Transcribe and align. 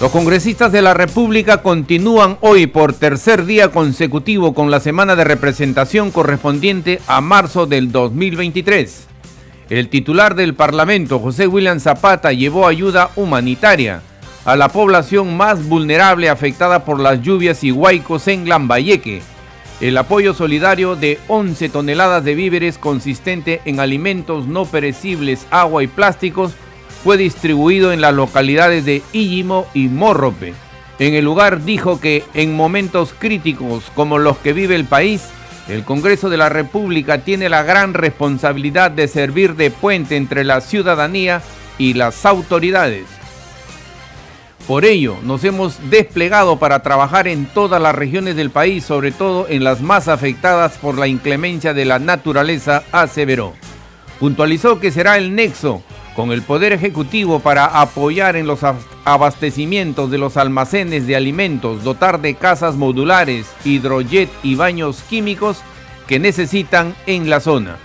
Los 0.00 0.12
congresistas 0.12 0.70
de 0.70 0.80
la 0.80 0.94
República 0.94 1.60
continúan 1.60 2.38
hoy 2.40 2.68
por 2.68 2.92
tercer 2.92 3.44
día 3.46 3.72
consecutivo 3.72 4.54
con 4.54 4.70
la 4.70 4.78
semana 4.78 5.16
de 5.16 5.24
representación 5.24 6.12
correspondiente 6.12 7.00
a 7.08 7.20
marzo 7.20 7.66
del 7.66 7.90
2023. 7.90 9.08
El 9.70 9.88
titular 9.88 10.36
del 10.36 10.54
Parlamento, 10.54 11.18
José 11.18 11.48
William 11.48 11.80
Zapata, 11.80 12.32
llevó 12.32 12.68
ayuda 12.68 13.10
humanitaria 13.16 14.02
a 14.44 14.54
la 14.54 14.68
población 14.68 15.36
más 15.36 15.66
vulnerable 15.66 16.28
afectada 16.28 16.84
por 16.84 17.00
las 17.00 17.20
lluvias 17.20 17.64
y 17.64 17.72
huaicos 17.72 18.28
en 18.28 18.48
Lambayeque. 18.48 19.20
El 19.80 19.98
apoyo 19.98 20.32
solidario 20.32 20.94
de 20.94 21.18
11 21.26 21.70
toneladas 21.70 22.22
de 22.22 22.36
víveres 22.36 22.78
consistente 22.78 23.62
en 23.64 23.80
alimentos 23.80 24.46
no 24.46 24.64
perecibles, 24.64 25.44
agua 25.50 25.82
y 25.82 25.88
plásticos 25.88 26.52
fue 27.04 27.16
distribuido 27.16 27.92
en 27.92 28.00
las 28.00 28.14
localidades 28.14 28.84
de 28.84 29.02
Illimo 29.12 29.66
y 29.74 29.88
Morrope. 29.88 30.54
En 30.98 31.14
el 31.14 31.24
lugar 31.24 31.64
dijo 31.64 32.00
que 32.00 32.24
en 32.34 32.56
momentos 32.56 33.14
críticos 33.16 33.84
como 33.94 34.18
los 34.18 34.38
que 34.38 34.52
vive 34.52 34.74
el 34.74 34.84
país, 34.84 35.22
el 35.68 35.84
Congreso 35.84 36.28
de 36.28 36.38
la 36.38 36.48
República 36.48 37.18
tiene 37.18 37.48
la 37.48 37.62
gran 37.62 37.94
responsabilidad 37.94 38.90
de 38.90 39.06
servir 39.06 39.54
de 39.54 39.70
puente 39.70 40.16
entre 40.16 40.42
la 40.42 40.60
ciudadanía 40.60 41.42
y 41.78 41.94
las 41.94 42.26
autoridades. 42.26 43.04
Por 44.66 44.84
ello, 44.84 45.16
nos 45.22 45.44
hemos 45.44 45.78
desplegado 45.88 46.58
para 46.58 46.82
trabajar 46.82 47.28
en 47.28 47.46
todas 47.46 47.80
las 47.80 47.94
regiones 47.94 48.36
del 48.36 48.50
país, 48.50 48.84
sobre 48.84 49.12
todo 49.12 49.46
en 49.48 49.64
las 49.64 49.80
más 49.80 50.08
afectadas 50.08 50.76
por 50.78 50.98
la 50.98 51.06
inclemencia 51.06 51.72
de 51.72 51.84
la 51.84 51.98
naturaleza, 51.98 52.82
aseveró. 52.92 53.54
Puntualizó 54.18 54.80
que 54.80 54.90
será 54.90 55.16
el 55.16 55.34
nexo 55.34 55.82
con 56.18 56.32
el 56.32 56.42
Poder 56.42 56.72
Ejecutivo 56.72 57.38
para 57.38 57.66
apoyar 57.80 58.34
en 58.34 58.48
los 58.48 58.62
abastecimientos 59.04 60.10
de 60.10 60.18
los 60.18 60.36
almacenes 60.36 61.06
de 61.06 61.14
alimentos, 61.14 61.84
dotar 61.84 62.20
de 62.20 62.34
casas 62.34 62.74
modulares, 62.74 63.46
hidrojet 63.64 64.28
y 64.42 64.56
baños 64.56 65.04
químicos 65.08 65.58
que 66.08 66.18
necesitan 66.18 66.96
en 67.06 67.30
la 67.30 67.38
zona. 67.38 67.76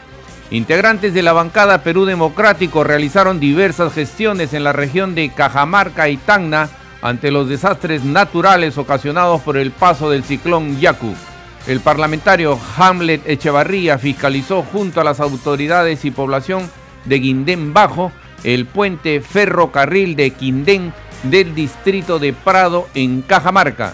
Integrantes 0.49 1.13
de 1.13 1.21
la 1.21 1.31
bancada 1.33 1.83
Perú 1.83 2.05
Democrático 2.05 2.83
realizaron 2.83 3.39
diversas 3.39 3.93
gestiones 3.93 4.55
en 4.55 4.63
la 4.63 4.73
región 4.73 5.13
de 5.13 5.29
Cajamarca 5.29 6.09
y 6.09 6.17
Tacna 6.17 6.69
ante 7.03 7.29
los 7.29 7.47
desastres 7.47 8.03
naturales 8.03 8.79
ocasionados 8.79 9.41
por 9.41 9.57
el 9.57 9.69
paso 9.69 10.09
del 10.09 10.23
ciclón 10.23 10.79
Yaku. 10.79 11.13
El 11.67 11.81
parlamentario 11.81 12.59
Hamlet 12.77 13.29
Echevarría 13.29 13.99
fiscalizó 13.99 14.63
junto 14.63 14.99
a 14.99 15.03
las 15.03 15.19
autoridades 15.19 16.03
y 16.03 16.09
población 16.09 16.67
de 17.05 17.19
Guindén 17.19 17.73
Bajo 17.73 18.11
el 18.43 18.65
puente 18.65 19.21
ferrocarril 19.21 20.15
de 20.15 20.31
Quindén 20.31 20.93
del 21.23 21.55
distrito 21.55 22.19
de 22.19 22.33
Prado 22.33 22.87
en 22.93 23.21
Cajamarca. 23.21 23.93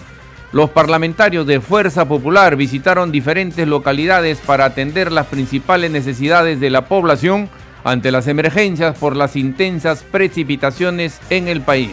Los 0.52 0.70
parlamentarios 0.70 1.46
de 1.46 1.60
Fuerza 1.60 2.08
Popular 2.08 2.56
visitaron 2.56 3.12
diferentes 3.12 3.66
localidades 3.68 4.38
para 4.38 4.64
atender 4.64 5.12
las 5.12 5.26
principales 5.26 5.92
necesidades 5.92 6.58
de 6.58 6.70
la 6.70 6.86
población 6.86 7.48
ante 7.84 8.10
las 8.10 8.26
emergencias 8.26 8.98
por 8.98 9.14
las 9.14 9.36
intensas 9.36 10.02
precipitaciones 10.02 11.20
en 11.30 11.46
el 11.46 11.60
país. 11.60 11.92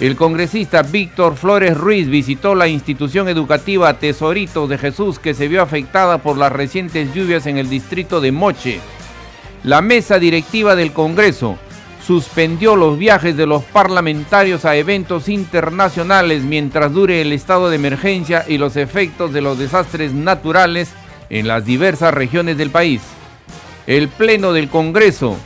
El 0.00 0.16
congresista 0.16 0.82
Víctor 0.82 1.36
Flores 1.36 1.76
Ruiz 1.76 2.08
visitó 2.08 2.54
la 2.54 2.66
institución 2.66 3.28
educativa 3.28 3.94
Tesorito 3.94 4.66
de 4.66 4.78
Jesús 4.78 5.18
que 5.20 5.34
se 5.34 5.46
vio 5.46 5.62
afectada 5.62 6.18
por 6.18 6.36
las 6.36 6.50
recientes 6.50 7.14
lluvias 7.14 7.46
en 7.46 7.58
el 7.58 7.68
distrito 7.68 8.20
de 8.20 8.32
Moche. 8.32 8.80
La 9.62 9.82
mesa 9.82 10.18
directiva 10.18 10.74
del 10.74 10.92
Congreso 10.92 11.58
suspendió 12.06 12.76
los 12.76 12.98
viajes 12.98 13.36
de 13.36 13.46
los 13.46 13.64
parlamentarios 13.64 14.64
a 14.64 14.76
eventos 14.76 15.28
internacionales 15.28 16.42
mientras 16.42 16.92
dure 16.92 17.22
el 17.22 17.32
estado 17.32 17.70
de 17.70 17.76
emergencia 17.76 18.44
y 18.46 18.58
los 18.58 18.76
efectos 18.76 19.32
de 19.32 19.40
los 19.40 19.58
desastres 19.58 20.12
naturales 20.12 20.92
en 21.30 21.48
las 21.48 21.64
diversas 21.64 22.12
regiones 22.12 22.58
del 22.58 22.70
país. 22.70 23.00
El 23.86 24.08
Pleno 24.08 24.52
del 24.52 24.68
Congreso 24.68 25.36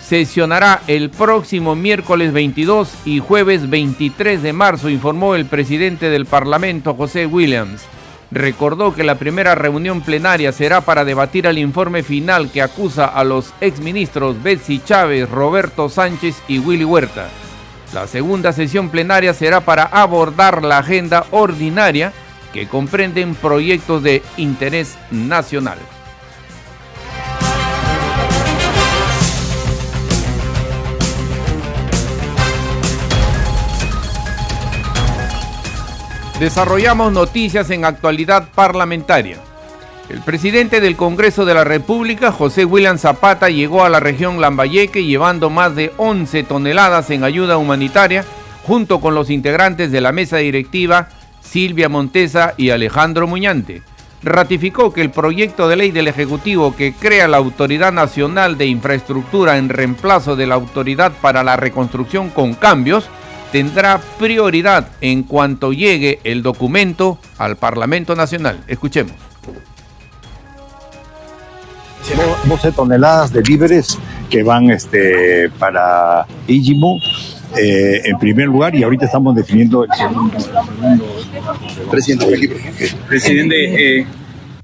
sesionará 0.00 0.82
el 0.86 1.10
próximo 1.10 1.74
miércoles 1.74 2.32
22 2.32 2.92
y 3.04 3.18
jueves 3.18 3.68
23 3.68 4.42
de 4.42 4.52
marzo, 4.52 4.88
informó 4.88 5.34
el 5.34 5.46
presidente 5.46 6.08
del 6.08 6.26
Parlamento, 6.26 6.94
José 6.94 7.26
Williams 7.26 7.84
recordó 8.30 8.94
que 8.94 9.04
la 9.04 9.16
primera 9.16 9.54
reunión 9.54 10.00
plenaria 10.00 10.52
será 10.52 10.80
para 10.80 11.04
debatir 11.04 11.46
el 11.46 11.58
informe 11.58 12.02
final 12.02 12.50
que 12.50 12.62
acusa 12.62 13.06
a 13.06 13.24
los 13.24 13.52
exministros 13.60 14.42
Betsy 14.42 14.80
Chávez, 14.84 15.28
Roberto 15.28 15.88
Sánchez 15.88 16.42
y 16.48 16.58
Willy 16.58 16.84
Huerta. 16.84 17.28
La 17.92 18.06
segunda 18.06 18.52
sesión 18.52 18.90
plenaria 18.90 19.32
será 19.32 19.60
para 19.60 19.84
abordar 19.84 20.62
la 20.62 20.78
agenda 20.78 21.24
ordinaria 21.30 22.12
que 22.52 22.66
comprenden 22.66 23.34
proyectos 23.34 24.02
de 24.02 24.22
interés 24.36 24.96
nacional. 25.10 25.78
Desarrollamos 36.38 37.14
noticias 37.14 37.70
en 37.70 37.86
actualidad 37.86 38.48
parlamentaria. 38.54 39.38
El 40.10 40.20
presidente 40.20 40.82
del 40.82 40.94
Congreso 40.94 41.46
de 41.46 41.54
la 41.54 41.64
República, 41.64 42.30
José 42.30 42.66
William 42.66 42.98
Zapata, 42.98 43.48
llegó 43.48 43.84
a 43.84 43.88
la 43.88 44.00
región 44.00 44.38
Lambayeque 44.38 45.06
llevando 45.06 45.48
más 45.48 45.74
de 45.74 45.92
11 45.96 46.42
toneladas 46.42 47.08
en 47.08 47.24
ayuda 47.24 47.56
humanitaria, 47.56 48.22
junto 48.64 49.00
con 49.00 49.14
los 49.14 49.30
integrantes 49.30 49.90
de 49.90 50.02
la 50.02 50.12
mesa 50.12 50.36
directiva, 50.36 51.08
Silvia 51.40 51.88
Montesa 51.88 52.52
y 52.58 52.68
Alejandro 52.68 53.26
Muñante. 53.26 53.80
Ratificó 54.22 54.92
que 54.92 55.00
el 55.00 55.10
proyecto 55.10 55.68
de 55.68 55.76
ley 55.76 55.90
del 55.90 56.06
Ejecutivo 56.06 56.76
que 56.76 56.92
crea 56.92 57.28
la 57.28 57.38
Autoridad 57.38 57.92
Nacional 57.92 58.58
de 58.58 58.66
Infraestructura 58.66 59.56
en 59.56 59.70
reemplazo 59.70 60.36
de 60.36 60.46
la 60.46 60.56
Autoridad 60.56 61.12
para 61.22 61.42
la 61.42 61.56
Reconstrucción 61.56 62.28
con 62.28 62.52
cambios 62.52 63.08
tendrá 63.52 64.00
prioridad 64.18 64.88
en 65.00 65.22
cuanto 65.22 65.72
llegue 65.72 66.20
el 66.24 66.42
documento 66.42 67.18
al 67.38 67.56
Parlamento 67.56 68.14
Nacional. 68.14 68.60
Escuchemos. 68.66 69.14
12 72.46 72.72
toneladas 72.72 73.32
de 73.32 73.42
víveres 73.42 73.98
que 74.30 74.42
van 74.42 74.70
este, 74.70 75.50
para 75.58 76.26
Ijimo 76.46 76.98
eh, 77.56 78.02
en 78.04 78.18
primer 78.18 78.46
lugar 78.46 78.74
y 78.74 78.82
ahorita 78.82 79.06
estamos 79.06 79.34
definiendo 79.34 79.84
el 79.84 79.90
segundo. 79.92 80.36
Presidente, 81.90 82.50
Presidente, 83.08 83.98
eh, 84.00 84.06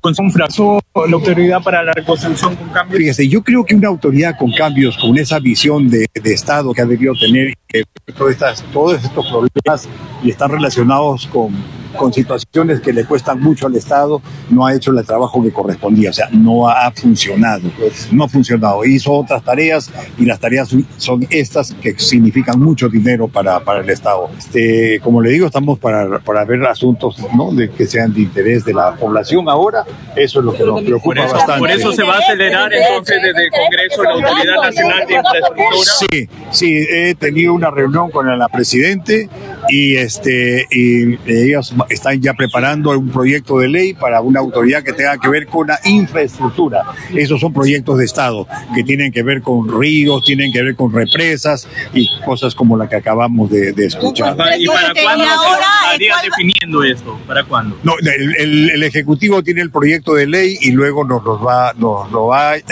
con 0.01 0.15
un 0.19 0.31
fracaso 0.31 0.82
la 0.95 1.17
autoridad 1.17 1.63
para 1.63 1.83
la 1.83 1.93
reconstrucción 1.93 2.57
con 2.57 2.69
cambios? 2.69 2.99
Fíjese, 2.99 3.29
yo 3.29 3.43
creo 3.43 3.65
que 3.65 3.75
una 3.75 3.89
autoridad 3.89 4.37
con 4.39 4.53
cambios, 4.53 4.97
con 4.99 5.17
esa 5.19 5.39
visión 5.39 5.89
de, 5.89 6.07
de 6.13 6.33
Estado 6.33 6.73
que 6.73 6.83
ha 6.83 6.87
debido 6.87 7.15
tener, 7.15 7.55
que 7.67 7.85
todas 8.17 8.33
estas, 8.33 8.63
todos 8.73 9.03
estos 9.03 9.27
problemas 9.27 9.89
y 10.23 10.31
están 10.31 10.51
relacionados 10.51 11.27
con 11.27 11.53
con 11.97 12.13
situaciones 12.13 12.81
que 12.81 12.93
le 12.93 13.05
cuestan 13.05 13.41
mucho 13.41 13.67
al 13.67 13.77
Estado, 13.77 14.21
no 14.51 14.67
ha 14.67 14.75
hecho 14.75 14.91
el 14.91 15.05
trabajo 15.05 15.43
que 15.43 15.53
correspondía, 15.53 16.11
o 16.11 16.13
sea, 16.13 16.29
no 16.31 16.69
ha 16.69 16.91
funcionado, 16.93 17.71
no 18.11 18.25
ha 18.25 18.29
funcionado. 18.29 18.85
Hizo 18.85 19.13
otras 19.13 19.43
tareas 19.43 19.91
y 20.19 20.25
las 20.25 20.39
tareas 20.39 20.75
son 20.97 21.27
estas 21.31 21.73
que 21.75 21.99
significan 21.99 22.61
mucho 22.61 22.89
dinero 22.89 23.29
para, 23.29 23.61
para 23.61 23.81
el 23.81 23.91
Estado. 23.91 24.31
Este, 24.37 25.01
como 25.01 25.21
le 25.21 25.31
digo, 25.31 25.47
estamos 25.47 25.79
para, 25.79 26.19
para 26.21 26.45
ver 26.45 26.65
asuntos 26.65 27.17
¿no? 27.35 27.53
de 27.53 27.71
que 27.71 27.87
sean 27.87 28.13
de 28.13 28.23
interés 28.23 28.65
de 28.65 28.75
la 28.75 28.95
población 28.95 29.49
ahora, 29.49 29.85
eso 30.17 30.41
es 30.41 30.45
lo 30.45 30.53
que 30.53 30.65
nos 30.65 30.83
preocupa 30.83 31.23
bastante. 31.23 31.59
Por 31.59 31.71
eso 31.71 31.93
se 31.93 32.03
va 32.03 32.17
a 32.17 32.19
acelerar 32.19 32.73
entonces 32.73 33.17
desde 33.23 33.45
el 33.45 33.51
Congreso 33.51 34.03
la 34.03 34.11
Autoridad 34.11 34.63
Nacional 34.63 35.07
de 35.07 35.15
Infraestructura. 35.15 35.93
Sí, 36.11 36.29
sí, 36.51 36.87
he 36.91 37.15
tenido 37.15 37.55
una 37.55 37.71
reunión 37.71 38.11
con 38.11 38.27
la 38.39 38.49
Presidente 38.49 39.29
y, 39.69 39.97
este, 39.97 40.67
y 40.71 41.19
ellos 41.27 41.75
están 41.89 42.21
ya 42.21 42.35
preparando 42.35 42.91
un 42.91 43.11
proyecto 43.11 43.59
de 43.59 43.69
ley 43.69 43.95
para 43.95 44.21
una 44.21 44.41
autoridad 44.41 44.83
que 44.83 44.93
tenga 44.93 45.19
que 45.19 45.29
ver 45.29 45.47
con 45.47 45.69
la 45.69 45.79
infraestructura. 45.85 46.83
Esos 47.15 47.41
son 47.41 47.53
proyectos 47.53 47.99
de 47.99 48.05
Estado 48.05 48.47
que 48.75 48.83
tienen 48.83 49.13
que 49.13 49.23
ver 49.23 49.43
con 49.43 49.81
ríos, 49.81 50.25
tienen 50.25 50.53
que 50.53 50.63
ver 50.63 50.77
con 50.77 50.93
represas 50.93 51.69
y 51.95 52.09
cosas 52.25 52.55
como 52.55 52.77
la 52.77 52.89
que 52.89 52.97
acabamos 52.97 53.51
de, 53.51 53.73
escuchar. 53.79 54.37
¿Y 54.59 54.67
para 54.67 54.93
cuándo 54.95 55.25
se 55.25 55.85
estaría 55.85 56.15
definiendo 56.23 56.85
esto? 56.85 57.19
¿Para 57.27 57.45
cuándo? 57.45 57.77
No, 57.83 57.95
el, 57.99 58.71
el, 58.71 58.83
Ejecutivo 58.83 59.43
tiene 59.43 59.63
el 59.63 59.71
proyecto 59.71 60.15
de 60.15 60.27
ley 60.27 60.59
y 60.61 60.73
luego 60.73 61.05
nos, 61.05 61.25
los 61.25 61.41
va, 61.41 61.73
nos 61.75 62.11
lo 62.11 62.27
va 62.27 62.51
a 62.51 62.57
eh, 62.59 62.63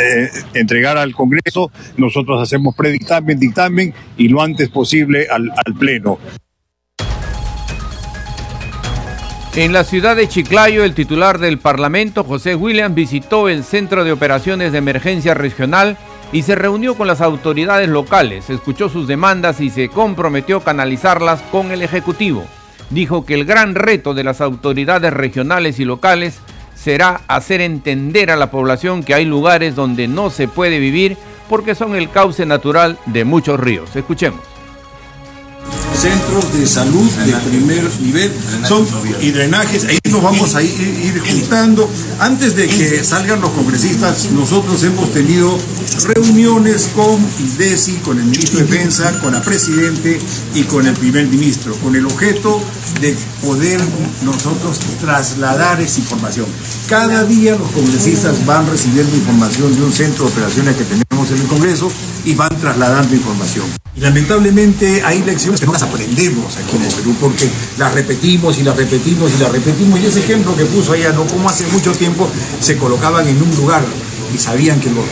entregar 0.54 0.98
al 0.98 1.14
Congreso. 1.14 1.70
Nosotros 1.96 2.42
hacemos 2.42 2.74
predictamen, 2.74 3.38
dictamen 3.38 3.94
y 4.16 4.28
lo 4.28 4.42
antes 4.42 4.68
posible 4.68 5.26
al, 5.30 5.50
al 5.50 5.74
Pleno. 5.74 6.18
En 9.56 9.72
la 9.72 9.82
ciudad 9.82 10.14
de 10.14 10.28
Chiclayo, 10.28 10.84
el 10.84 10.94
titular 10.94 11.40
del 11.40 11.58
Parlamento, 11.58 12.22
José 12.22 12.54
William, 12.54 12.94
visitó 12.94 13.48
el 13.48 13.64
Centro 13.64 14.04
de 14.04 14.12
Operaciones 14.12 14.70
de 14.70 14.78
Emergencia 14.78 15.34
Regional 15.34 15.98
y 16.30 16.42
se 16.42 16.54
reunió 16.54 16.94
con 16.94 17.08
las 17.08 17.20
autoridades 17.20 17.88
locales, 17.88 18.48
escuchó 18.48 18.88
sus 18.88 19.08
demandas 19.08 19.60
y 19.60 19.68
se 19.68 19.88
comprometió 19.88 20.58
a 20.58 20.64
canalizarlas 20.64 21.42
con 21.50 21.72
el 21.72 21.82
Ejecutivo. 21.82 22.44
Dijo 22.90 23.26
que 23.26 23.34
el 23.34 23.44
gran 23.44 23.74
reto 23.74 24.14
de 24.14 24.22
las 24.22 24.40
autoridades 24.40 25.12
regionales 25.12 25.80
y 25.80 25.84
locales 25.84 26.38
será 26.76 27.22
hacer 27.26 27.60
entender 27.60 28.30
a 28.30 28.36
la 28.36 28.52
población 28.52 29.02
que 29.02 29.14
hay 29.14 29.24
lugares 29.24 29.74
donde 29.74 30.06
no 30.06 30.30
se 30.30 30.46
puede 30.46 30.78
vivir 30.78 31.16
porque 31.48 31.74
son 31.74 31.96
el 31.96 32.08
cauce 32.08 32.46
natural 32.46 32.98
de 33.06 33.24
muchos 33.24 33.58
ríos. 33.58 33.96
Escuchemos 33.96 34.40
centros 36.00 36.50
de 36.54 36.66
salud 36.66 37.10
de 37.26 37.32
primer 37.50 37.84
nivel 38.00 38.32
son 38.66 38.86
y 39.20 39.32
drenajes, 39.32 39.84
ahí 39.84 39.98
nos 40.10 40.22
vamos 40.22 40.54
a 40.54 40.62
ir, 40.62 41.20
juntando. 41.20 41.90
Antes 42.18 42.56
de 42.56 42.66
que 42.66 43.04
salgan 43.04 43.40
los 43.42 43.50
congresistas, 43.50 44.30
nosotros 44.32 44.82
hemos 44.84 45.12
tenido 45.12 45.58
reuniones 46.14 46.88
con 46.94 47.18
IDESI, 47.38 47.96
con 47.96 48.18
el 48.18 48.24
ministro 48.24 48.60
de 48.60 48.64
Defensa, 48.64 49.20
con 49.20 49.34
la 49.34 49.42
Presidente 49.42 50.18
y 50.54 50.62
con 50.62 50.86
el 50.86 50.94
primer 50.94 51.26
ministro, 51.26 51.74
con 51.76 51.94
el 51.94 52.06
objeto 52.06 52.62
de 53.02 53.14
poder 53.42 53.80
nosotros 54.22 54.78
trasladar 55.00 55.80
esa 55.82 55.98
información. 56.00 56.46
Cada 56.88 57.24
día 57.24 57.56
los 57.56 57.70
congresistas 57.72 58.46
van 58.46 58.66
recibiendo 58.70 59.14
información 59.14 59.74
de 59.74 59.82
un 59.82 59.92
centro 59.92 60.24
de 60.24 60.32
operaciones 60.32 60.76
que 60.76 60.84
tenemos 60.84 61.30
en 61.30 61.38
el 61.38 61.46
Congreso 61.46 61.92
y 62.24 62.34
van 62.34 62.56
trasladando 62.58 63.14
información. 63.14 63.66
Y 63.96 64.00
lamentablemente 64.00 65.02
hay 65.04 65.22
lecciones 65.22 65.60
que 65.60 65.66
no 65.66 65.72
las 65.72 65.82
aprendemos 65.90 66.56
aquí 66.56 66.76
en 66.76 66.84
el 66.84 66.94
Perú 66.94 67.14
porque 67.20 67.48
las 67.76 67.92
repetimos 67.92 68.58
y 68.58 68.62
las 68.62 68.76
repetimos 68.76 69.32
y 69.36 69.42
las 69.42 69.52
repetimos. 69.52 70.00
Y 70.00 70.06
ese 70.06 70.20
ejemplo 70.20 70.56
que 70.56 70.64
puso 70.64 70.92
allá, 70.92 71.12
¿no? 71.12 71.26
Como 71.26 71.48
hace 71.48 71.66
mucho 71.66 71.92
tiempo 71.92 72.30
se 72.60 72.76
colocaban 72.76 73.26
en 73.26 73.42
un 73.42 73.50
lugar 73.56 73.84
y 74.34 74.38
sabían 74.38 74.80
que 74.80 74.90
los, 74.90 75.04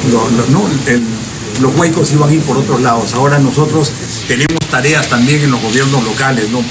los 1.60 1.76
huecos 1.76 2.12
iban 2.12 2.30
a 2.30 2.32
ir 2.32 2.40
por 2.42 2.56
otros 2.56 2.80
lados. 2.80 3.12
Ahora 3.14 3.38
nosotros 3.38 3.92
tenemos 4.26 4.58
tareas 4.70 5.08
también 5.08 5.42
en 5.42 5.50
los 5.50 5.60
gobiernos 5.60 6.02
locales, 6.04 6.48
¿no? 6.50 6.62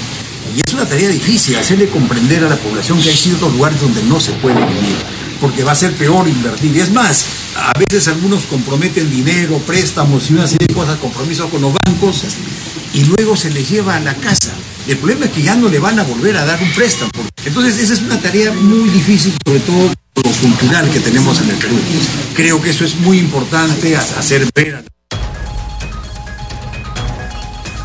Y 0.56 0.60
es 0.66 0.72
una 0.72 0.86
tarea 0.86 1.08
difícil, 1.10 1.56
hacerle 1.56 1.88
comprender 1.88 2.42
a 2.44 2.48
la 2.48 2.56
población 2.56 3.00
que 3.00 3.10
hay 3.10 3.16
ciertos 3.16 3.52
lugares 3.52 3.80
donde 3.80 4.02
no 4.04 4.18
se 4.18 4.32
puede 4.32 4.56
vivir, 4.56 4.96
porque 5.40 5.62
va 5.62 5.72
a 5.72 5.76
ser 5.76 5.94
peor 5.94 6.26
invertir. 6.26 6.74
Y 6.74 6.80
es 6.80 6.90
más, 6.90 7.26
a 7.54 7.72
veces 7.78 8.08
algunos 8.08 8.44
comprometen 8.44 9.10
dinero, 9.10 9.58
préstamos 9.66 10.30
y 10.30 10.34
una 10.34 10.46
serie 10.46 10.66
de 10.66 10.74
cosas, 10.74 10.96
compromisos 10.98 11.50
con 11.50 11.60
los 11.60 11.72
bancos, 11.84 12.24
y 12.98 13.04
luego 13.04 13.36
se 13.36 13.50
les 13.50 13.70
lleva 13.70 13.94
a 13.94 14.00
la 14.00 14.12
casa. 14.14 14.50
El 14.88 14.96
problema 14.96 15.26
es 15.26 15.30
que 15.30 15.42
ya 15.42 15.54
no 15.54 15.68
le 15.68 15.78
van 15.78 16.00
a 16.00 16.02
volver 16.02 16.36
a 16.36 16.44
dar 16.44 16.60
un 16.60 16.72
préstamo. 16.72 17.12
Entonces 17.44 17.78
esa 17.78 17.92
es 17.92 18.02
una 18.02 18.20
tarea 18.20 18.50
muy 18.50 18.88
difícil, 18.88 19.34
sobre 19.46 19.60
todo 19.60 19.92
lo 20.16 20.30
cultural 20.42 20.90
que 20.90 20.98
tenemos 20.98 21.40
en 21.40 21.50
el 21.50 21.56
Perú. 21.56 21.76
Creo 22.34 22.60
que 22.60 22.70
eso 22.70 22.84
es 22.84 22.96
muy 22.96 23.18
importante 23.18 23.96
hacer 23.96 24.48
ver 24.52 24.84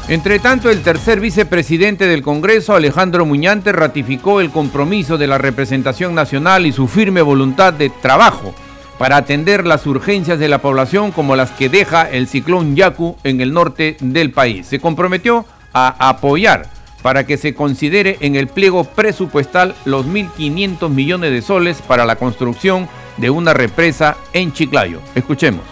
entre 0.09 0.37
tanto, 0.39 0.69
el 0.69 0.81
tercer 0.81 1.21
vicepresidente 1.21 2.07
del 2.07 2.21
Congreso, 2.21 2.75
Alejandro 2.75 3.25
Muñante, 3.25 3.71
ratificó 3.71 4.41
el 4.41 4.51
compromiso 4.51 5.17
de 5.17 5.27
la 5.27 5.37
representación 5.37 6.13
nacional 6.13 6.65
y 6.65 6.73
su 6.73 6.89
firme 6.89 7.21
voluntad 7.21 7.71
de 7.71 7.89
trabajo 7.89 8.53
para 9.03 9.17
atender 9.17 9.67
las 9.67 9.85
urgencias 9.85 10.39
de 10.39 10.47
la 10.47 10.59
población 10.59 11.11
como 11.11 11.35
las 11.35 11.51
que 11.51 11.67
deja 11.67 12.09
el 12.09 12.25
ciclón 12.25 12.77
Yaku 12.77 13.17
en 13.25 13.41
el 13.41 13.51
norte 13.51 13.97
del 13.99 14.31
país. 14.31 14.65
Se 14.65 14.79
comprometió 14.79 15.45
a 15.73 16.07
apoyar 16.07 16.67
para 17.01 17.25
que 17.25 17.35
se 17.35 17.53
considere 17.53 18.15
en 18.21 18.37
el 18.37 18.47
pliego 18.47 18.85
presupuestal 18.85 19.75
los 19.83 20.05
1.500 20.05 20.87
millones 20.87 21.31
de 21.31 21.41
soles 21.41 21.81
para 21.81 22.05
la 22.05 22.15
construcción 22.15 22.87
de 23.17 23.29
una 23.29 23.53
represa 23.53 24.15
en 24.31 24.53
Chiclayo. 24.53 25.01
Escuchemos. 25.15 25.65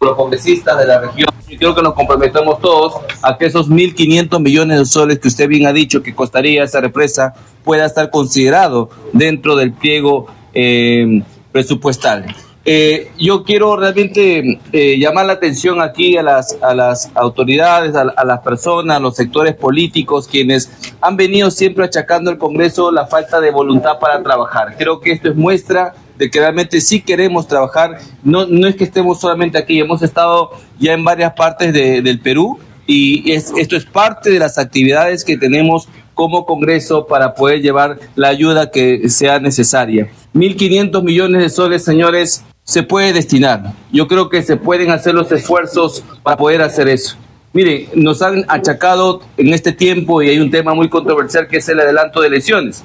Los 0.00 0.16
congresistas 0.16 0.78
de 0.78 0.86
la 0.86 1.00
región. 1.00 1.28
Yo 1.48 1.58
creo 1.58 1.74
que 1.74 1.82
nos 1.82 1.94
comprometemos 1.94 2.60
todos 2.60 2.94
a 3.22 3.38
que 3.38 3.46
esos 3.46 3.70
1.500 3.70 4.40
millones 4.40 4.78
de 4.78 4.84
soles 4.84 5.18
que 5.18 5.28
usted 5.28 5.48
bien 5.48 5.66
ha 5.66 5.72
dicho 5.72 6.02
que 6.02 6.14
costaría 6.14 6.64
esa 6.64 6.80
represa 6.80 7.34
pueda 7.64 7.86
estar 7.86 8.10
considerado 8.10 8.90
dentro 9.12 9.56
del 9.56 9.72
pliego 9.72 10.26
eh, 10.52 11.22
presupuestal. 11.52 12.26
Eh, 12.68 13.12
yo 13.16 13.44
quiero 13.44 13.76
realmente 13.76 14.60
eh, 14.72 14.98
llamar 14.98 15.26
la 15.26 15.34
atención 15.34 15.80
aquí 15.80 16.16
a 16.16 16.22
las, 16.24 16.58
a 16.60 16.74
las 16.74 17.12
autoridades, 17.14 17.94
a, 17.94 18.24
las 18.24 18.40
personas, 18.40 18.96
a 18.96 19.00
los 19.00 19.14
sectores 19.14 19.54
políticos, 19.54 20.26
quienes 20.26 20.68
han 21.00 21.16
venido 21.16 21.52
siempre 21.52 21.84
achacando 21.84 22.28
al 22.28 22.38
Congreso 22.38 22.90
la 22.90 23.06
falta 23.06 23.40
de 23.40 23.52
voluntad 23.52 24.00
para 24.00 24.20
trabajar. 24.20 24.74
Creo 24.76 25.00
que 25.00 25.12
esto 25.12 25.28
es 25.28 25.36
muestra 25.36 25.94
de 26.18 26.30
que 26.30 26.40
realmente 26.40 26.80
sí 26.80 27.00
queremos 27.00 27.46
trabajar. 27.46 27.98
No, 28.22 28.46
no 28.46 28.66
es 28.66 28.76
que 28.76 28.84
estemos 28.84 29.20
solamente 29.20 29.58
aquí, 29.58 29.78
hemos 29.78 30.02
estado 30.02 30.50
ya 30.78 30.92
en 30.92 31.04
varias 31.04 31.32
partes 31.32 31.72
del 31.72 32.20
Perú 32.20 32.58
y 32.86 33.32
esto 33.32 33.76
es 33.76 33.84
parte 33.84 34.30
de 34.30 34.38
las 34.38 34.58
actividades 34.58 35.24
que 35.24 35.36
tenemos 35.36 35.88
como 36.14 36.46
Congreso 36.46 37.06
para 37.06 37.34
poder 37.34 37.60
llevar 37.60 37.98
la 38.14 38.28
ayuda 38.28 38.70
que 38.70 39.08
sea 39.10 39.38
necesaria. 39.38 40.08
1.500 40.34 41.02
millones 41.02 41.42
de 41.42 41.50
soles, 41.50 41.84
señores, 41.84 42.44
se 42.64 42.82
puede 42.82 43.12
destinar. 43.12 43.74
Yo 43.92 44.08
creo 44.08 44.28
que 44.28 44.42
se 44.42 44.56
pueden 44.56 44.90
hacer 44.90 45.14
los 45.14 45.30
esfuerzos 45.30 46.02
para 46.22 46.36
poder 46.36 46.62
hacer 46.62 46.88
eso. 46.88 47.16
Miren, 47.52 47.88
nos 47.94 48.22
han 48.22 48.44
achacado 48.48 49.20
en 49.36 49.52
este 49.52 49.72
tiempo 49.72 50.22
y 50.22 50.28
hay 50.30 50.38
un 50.40 50.50
tema 50.50 50.74
muy 50.74 50.88
controversial 50.88 51.48
que 51.48 51.58
es 51.58 51.68
el 51.68 51.80
adelanto 51.80 52.20
de 52.20 52.28
elecciones. 52.28 52.82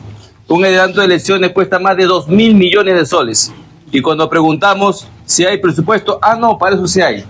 Un 0.51 0.65
adelanto 0.65 1.00
de 1.00 1.06
elecciones 1.06 1.51
cuesta 1.51 1.80
más 1.80 1.95
de 1.95 2.03
2 2.03 2.27
mil 2.27 2.56
millones 2.56 2.94
de 2.94 3.06
soles. 3.06 3.53
Y 3.89 4.01
cuando 4.01 4.30
preguntamos 4.30 5.07
si 5.25 5.45
hay 5.45 5.59
presupuesto, 5.59 6.19
ah, 6.21 6.36
no, 6.36 6.57
para 6.57 6.75
eso 6.75 6.86
sí 6.88 7.00
hay. 7.00 7.24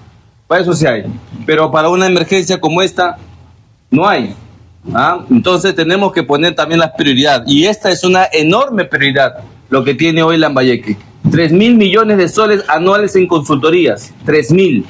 Para 0.48 0.64
eso 0.64 0.74
sí 0.74 0.88
hay. 0.88 1.04
Pero 1.46 1.70
para 1.70 1.90
una 1.90 2.08
emergencia 2.08 2.60
como 2.60 2.82
esta, 2.82 3.18
no 3.92 4.08
hay. 4.08 4.34
¿Ah? 4.92 5.24
Entonces 5.30 5.76
tenemos 5.76 6.12
que 6.12 6.24
poner 6.24 6.56
también 6.56 6.80
las 6.80 6.94
prioridades. 6.98 7.48
Y 7.48 7.68
esta 7.68 7.92
es 7.92 8.04
una 8.04 8.26
enorme 8.34 8.86
prioridad, 8.86 9.44
lo 9.70 9.84
que 9.84 9.94
tiene 9.94 10.24
hoy 10.24 10.38
Lambayeque. 10.38 10.98
3 11.30 11.52
mil 11.52 11.76
millones 11.76 12.18
de 12.18 12.28
soles 12.28 12.64
anuales 12.70 13.16
en 13.16 13.28
consultorías. 13.28 14.12
3 14.26 14.52
mil. 14.52 14.84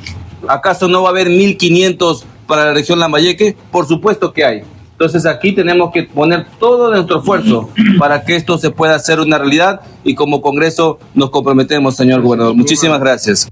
¿Acaso 0.47 0.87
no 0.87 1.03
va 1.03 1.09
a 1.09 1.11
haber 1.11 1.27
1.500 1.27 2.23
para 2.47 2.67
la 2.67 2.73
región 2.75 2.97
Lambayeque? 2.97 3.57
Por 3.69 3.85
supuesto 3.87 4.31
que 4.31 4.45
hay. 4.45 4.63
Entonces 5.01 5.25
aquí 5.25 5.51
tenemos 5.51 5.91
que 5.91 6.03
poner 6.03 6.45
todo 6.59 6.91
nuestro 6.91 7.21
esfuerzo 7.21 7.71
para 7.97 8.23
que 8.23 8.35
esto 8.35 8.59
se 8.59 8.69
pueda 8.69 8.93
hacer 8.93 9.19
una 9.19 9.39
realidad 9.39 9.81
y 10.03 10.13
como 10.13 10.43
Congreso 10.43 10.99
nos 11.15 11.31
comprometemos, 11.31 11.95
señor 11.95 12.21
gobernador. 12.21 12.53
Muchísimas 12.53 12.99
gracias. 12.99 13.49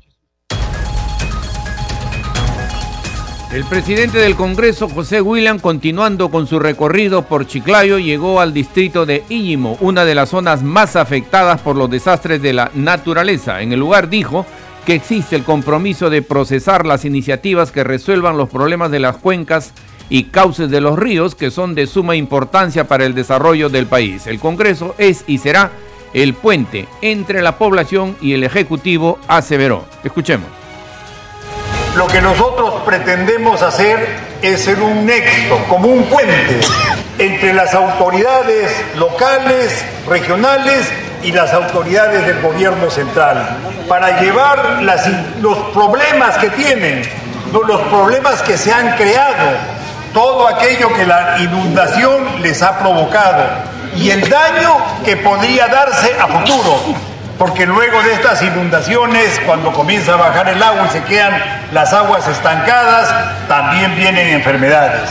El 3.51 3.65
presidente 3.65 4.19
del 4.19 4.35
Congreso, 4.35 4.87
José 4.89 5.21
William, 5.21 5.57
continuando 5.57 6.29
con 6.29 6.45
su 6.45 6.59
recorrido 6.59 7.23
por 7.23 7.47
Chiclayo, 7.47 7.97
llegó 7.97 8.41
al 8.41 8.53
distrito 8.53 9.07
de 9.07 9.23
Íñimo, 9.29 9.75
una 9.81 10.05
de 10.05 10.13
las 10.13 10.29
zonas 10.29 10.61
más 10.61 10.95
afectadas 10.95 11.61
por 11.61 11.75
los 11.75 11.89
desastres 11.89 12.43
de 12.43 12.53
la 12.53 12.69
naturaleza. 12.75 13.63
En 13.63 13.73
el 13.73 13.79
lugar 13.79 14.07
dijo 14.07 14.45
que 14.85 14.93
existe 14.93 15.35
el 15.35 15.43
compromiso 15.43 16.11
de 16.11 16.21
procesar 16.21 16.85
las 16.85 17.05
iniciativas 17.05 17.71
que 17.71 17.83
resuelvan 17.83 18.37
los 18.37 18.49
problemas 18.49 18.91
de 18.91 18.99
las 18.99 19.17
cuencas 19.17 19.73
y 20.09 20.25
cauces 20.25 20.69
de 20.69 20.81
los 20.81 20.97
ríos 20.97 21.35
que 21.35 21.51
son 21.51 21.75
de 21.75 21.87
suma 21.87 22.15
importancia 22.15 22.87
para 22.87 23.05
el 23.05 23.13
desarrollo 23.13 23.69
del 23.69 23.87
país. 23.87 24.27
El 24.27 24.39
Congreso 24.39 24.95
es 24.97 25.23
y 25.27 25.37
será 25.37 25.71
el 26.13 26.33
puente 26.33 26.87
entre 27.01 27.41
la 27.41 27.57
población 27.57 28.17
y 28.19 28.33
el 28.33 28.43
Ejecutivo, 28.43 29.19
aseveró. 29.27 29.85
Escuchemos. 30.03 30.47
Lo 31.95 32.07
que 32.07 32.21
nosotros 32.21 32.81
pretendemos 32.85 33.61
hacer 33.61 34.07
es 34.41 34.61
ser 34.61 34.79
un 34.79 35.05
nexo, 35.05 35.57
como 35.67 35.87
un 35.87 36.03
puente 36.03 36.61
entre 37.17 37.53
las 37.53 37.73
autoridades 37.73 38.71
locales, 38.95 39.83
regionales 40.07 40.89
y 41.23 41.31
las 41.31 41.53
autoridades 41.53 42.25
del 42.25 42.41
gobierno 42.41 42.89
central, 42.89 43.57
para 43.89 44.21
llevar 44.21 44.81
los 45.41 45.57
problemas 45.73 46.37
que 46.37 46.49
tienen 46.51 47.01
los 47.51 47.81
problemas 47.87 48.41
que 48.43 48.57
se 48.57 48.71
han 48.71 48.95
creado, 48.95 49.57
todo 50.13 50.47
aquello 50.47 50.93
que 50.93 51.05
la 51.05 51.37
inundación 51.39 52.41
les 52.41 52.61
ha 52.61 52.79
provocado 52.79 53.43
y 53.95 54.09
el 54.11 54.29
daño 54.29 54.77
que 55.03 55.17
podría 55.17 55.67
darse 55.67 56.13
a 56.19 56.27
futuro. 56.27 56.79
Porque 57.37 57.65
luego 57.65 58.01
de 58.03 58.13
estas 58.13 58.41
inundaciones, 58.41 59.39
cuando 59.45 59.71
comienza 59.71 60.13
a 60.13 60.17
bajar 60.17 60.49
el 60.49 60.61
agua 60.61 60.87
y 60.89 60.91
se 60.91 61.03
quedan 61.03 61.41
las 61.71 61.93
aguas 61.93 62.27
estancadas, 62.27 63.47
también 63.47 63.95
vienen 63.95 64.27
enfermedades. 64.27 65.09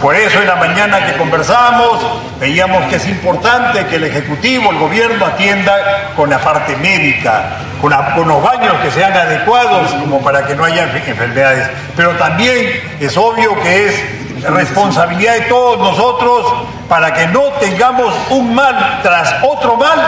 Por 0.00 0.14
eso 0.14 0.40
en 0.40 0.46
la 0.46 0.56
mañana 0.56 1.06
que 1.06 1.18
conversábamos, 1.18 1.98
veíamos 2.38 2.84
que 2.86 2.96
es 2.96 3.06
importante 3.08 3.86
que 3.86 3.96
el 3.96 4.04
Ejecutivo, 4.04 4.70
el 4.70 4.78
gobierno 4.78 5.24
atienda 5.24 6.12
con 6.14 6.28
la 6.28 6.38
parte 6.38 6.76
médica, 6.76 7.44
con, 7.80 7.90
los 8.28 8.42
baños 8.42 8.74
que 8.82 8.90
sean 8.90 9.12
adecuados 9.12 9.92
como 9.92 10.20
para 10.22 10.46
que 10.46 10.54
no 10.54 10.64
haya 10.64 10.84
enfermedades. 10.84 11.68
Pero 11.94 12.12
también 12.16 12.96
es 13.00 13.16
obvio 13.16 13.58
que 13.62 13.86
es 13.86 14.25
responsabilidad 14.48 15.34
de 15.34 15.40
todos 15.42 15.78
nosotros 15.78 16.52
para 16.88 17.12
que 17.12 17.26
no 17.28 17.42
tengamos 17.60 18.14
un 18.30 18.54
mal 18.54 19.00
tras 19.02 19.36
otro 19.42 19.76
mal, 19.76 19.98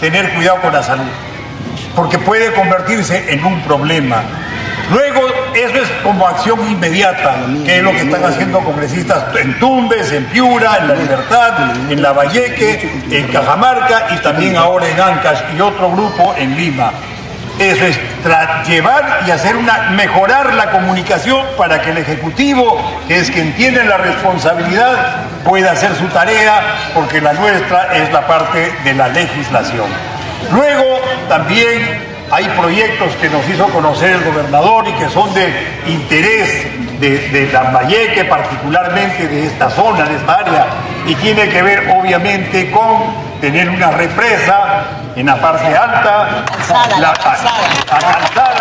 tener 0.00 0.34
cuidado 0.34 0.60
con 0.60 0.72
la 0.72 0.82
salud, 0.82 1.10
porque 1.94 2.18
puede 2.18 2.52
convertirse 2.52 3.32
en 3.32 3.44
un 3.44 3.60
problema. 3.62 4.22
Luego, 4.90 5.20
eso 5.54 5.74
es 5.82 5.88
como 6.04 6.28
acción 6.28 6.60
inmediata, 6.70 7.34
que 7.64 7.78
es 7.78 7.82
lo 7.82 7.90
que 7.90 8.02
están 8.02 8.24
haciendo 8.24 8.60
congresistas 8.60 9.34
en 9.36 9.58
Tumbes, 9.58 10.12
en 10.12 10.26
Piura, 10.26 10.78
en 10.80 10.88
La 10.88 10.94
Libertad, 10.94 11.90
en 11.90 12.02
La 12.02 12.12
Valleque, 12.12 13.02
en 13.10 13.26
Cajamarca 13.28 14.06
y 14.14 14.22
también 14.22 14.56
ahora 14.56 14.88
en 14.88 15.00
Ancash 15.00 15.40
y 15.56 15.60
otro 15.60 15.90
grupo 15.90 16.34
en 16.36 16.56
Lima. 16.56 16.92
Es 17.58 17.78
llevar 18.66 19.20
y 19.26 19.30
hacer 19.30 19.56
una, 19.56 19.90
mejorar 19.90 20.54
la 20.54 20.70
comunicación 20.70 21.42
para 21.56 21.80
que 21.80 21.90
el 21.90 21.98
Ejecutivo, 21.98 22.78
que 23.08 23.18
es 23.18 23.30
quien 23.30 23.54
tiene 23.54 23.82
la 23.84 23.96
responsabilidad, 23.96 25.16
pueda 25.42 25.72
hacer 25.72 25.94
su 25.94 26.06
tarea, 26.08 26.90
porque 26.94 27.20
la 27.20 27.32
nuestra 27.32 27.96
es 27.96 28.12
la 28.12 28.26
parte 28.26 28.72
de 28.84 28.92
la 28.92 29.08
legislación. 29.08 29.86
Luego 30.52 31.00
también 31.28 32.16
hay 32.30 32.44
proyectos 32.60 33.14
que 33.20 33.30
nos 33.30 33.48
hizo 33.48 33.66
conocer 33.68 34.10
el 34.10 34.24
gobernador 34.24 34.86
y 34.88 34.92
que 34.92 35.08
son 35.08 35.32
de 35.32 35.48
interés 35.86 37.00
de, 37.00 37.28
de 37.28 37.52
Lambayeque, 37.52 38.24
particularmente 38.24 39.28
de 39.28 39.46
esta 39.46 39.70
zona, 39.70 40.04
de 40.04 40.16
esta 40.16 40.34
área, 40.34 40.66
y 41.06 41.14
tiene 41.14 41.48
que 41.48 41.62
ver 41.62 41.90
obviamente 41.98 42.70
con 42.70 43.26
tener 43.40 43.70
una 43.70 43.92
represa 43.92 45.05
en 45.16 45.26
la 45.26 45.36
parte 45.36 45.66
alta, 45.66 46.44
la, 47.00 47.12
calzada 47.14 48.56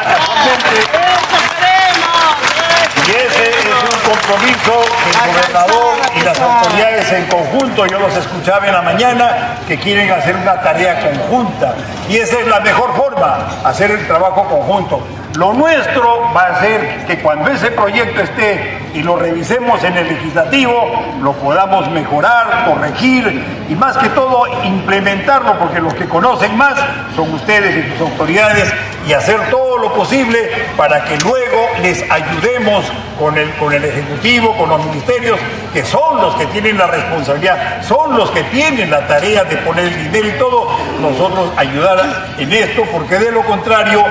y 3.06 3.12
ese 3.12 3.50
es 3.50 3.84
un 3.84 4.00
compromiso 4.10 4.82
del 5.06 5.32
gobernador 5.32 5.96
y 6.16 6.22
las 6.22 6.40
autoridades 6.40 7.12
en 7.12 7.26
conjunto, 7.26 7.86
yo 7.86 8.00
los 8.00 8.16
escuchaba 8.16 8.66
en 8.66 8.74
la 8.74 8.82
mañana, 8.82 9.58
que 9.68 9.78
quieren 9.78 10.10
hacer 10.12 10.36
una 10.36 10.60
tarea 10.62 11.02
conjunta. 11.02 11.76
Y 12.10 12.18
esa 12.18 12.40
es 12.40 12.48
la 12.48 12.62
mejor 12.62 12.96
forma, 12.96 13.48
hacer 13.64 13.92
el 13.92 14.08
trabajo 14.08 14.48
conjunto. 14.48 15.04
Lo 15.38 15.52
nuestro 15.52 16.32
va 16.34 16.44
a 16.44 16.60
ser 16.62 17.06
que 17.08 17.20
cuando 17.20 17.52
ese 17.52 17.70
proyecto 17.72 18.22
esté 18.22 18.78
y 18.94 19.04
lo 19.04 19.18
revisemos 19.18 19.84
en 19.84 19.98
el 19.98 20.08
legislativo, 20.08 20.74
lo 21.22 21.34
podamos 21.34 21.90
mejorar, 21.92 22.66
corregir 22.66 23.44
y 23.68 23.76
más 23.76 23.98
que 23.98 24.08
todo 24.10 24.46
implementarlo, 24.64 25.60
porque 25.60 25.82
los 25.82 25.94
que 25.94 26.06
conocen 26.06 26.56
más 26.56 26.76
son 27.18 27.34
ustedes 27.34 27.86
y 27.86 27.92
sus 27.92 28.10
autoridades 28.10 28.74
y 29.06 29.12
hacer 29.12 29.38
todo 29.50 29.78
lo 29.78 29.94
posible 29.94 30.50
para 30.78 31.04
que 31.04 31.18
luego 31.18 31.68
les 31.82 32.10
ayudemos 32.10 32.86
con 33.20 33.38
el, 33.38 33.50
con 33.56 33.74
el 33.74 33.84
Ejecutivo, 33.84 34.56
con 34.58 34.70
los 34.70 34.86
ministerios, 34.86 35.38
que 35.74 35.84
son 35.84 36.22
los 36.22 36.36
que 36.36 36.46
tienen 36.48 36.78
la 36.78 36.88
responsabilidad, 36.88 37.84
son 37.84 38.18
los 38.18 38.32
que 38.32 38.44
tienen 38.44 38.90
la 38.90 39.06
tarea 39.08 39.44
de 39.44 39.58
poner 39.58 39.86
el 39.86 40.12
dinero 40.12 40.28
y 40.30 40.40
todo, 40.40 40.70
nosotros 41.02 41.52
ayudar 41.58 42.34
en 42.38 42.54
esto, 42.54 42.84
porque 42.92 43.18
de 43.18 43.32
lo 43.32 43.42
contrario 43.44 44.04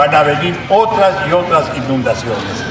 van 0.00 0.14
a 0.14 0.22
venir 0.22 0.58
otras 0.70 1.12
y 1.28 1.32
otras 1.32 1.64
inundaciones. 1.76 2.64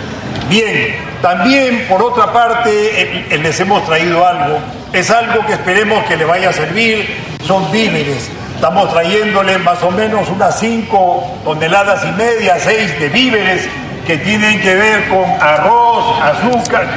Bien, 0.50 0.95
también 1.21 1.86
por 1.88 2.01
otra 2.01 2.33
parte 2.33 3.29
les 3.29 3.59
hemos 3.59 3.86
traído 3.86 4.25
algo, 4.25 4.57
es 4.93 5.12
algo 5.12 5.45
que 5.45 5.53
esperemos 5.53 6.03
que 6.05 6.17
le 6.17 6.25
vaya 6.25 6.50
a 6.50 6.53
servir, 6.53 7.05
son 7.45 7.71
víveres. 7.71 8.31
Estamos 8.55 8.91
trayéndole 8.91 9.59
más 9.59 9.83
o 9.83 9.91
menos 9.91 10.27
unas 10.29 10.59
5 10.59 11.41
toneladas 11.43 12.03
y 12.03 12.12
media, 12.13 12.57
6 12.57 13.00
de 13.00 13.09
víveres 13.09 13.69
que 14.10 14.18
tienen 14.18 14.60
que 14.60 14.74
ver 14.74 15.08
con 15.08 15.24
arroz, 15.39 16.20
azúcar, 16.20 16.88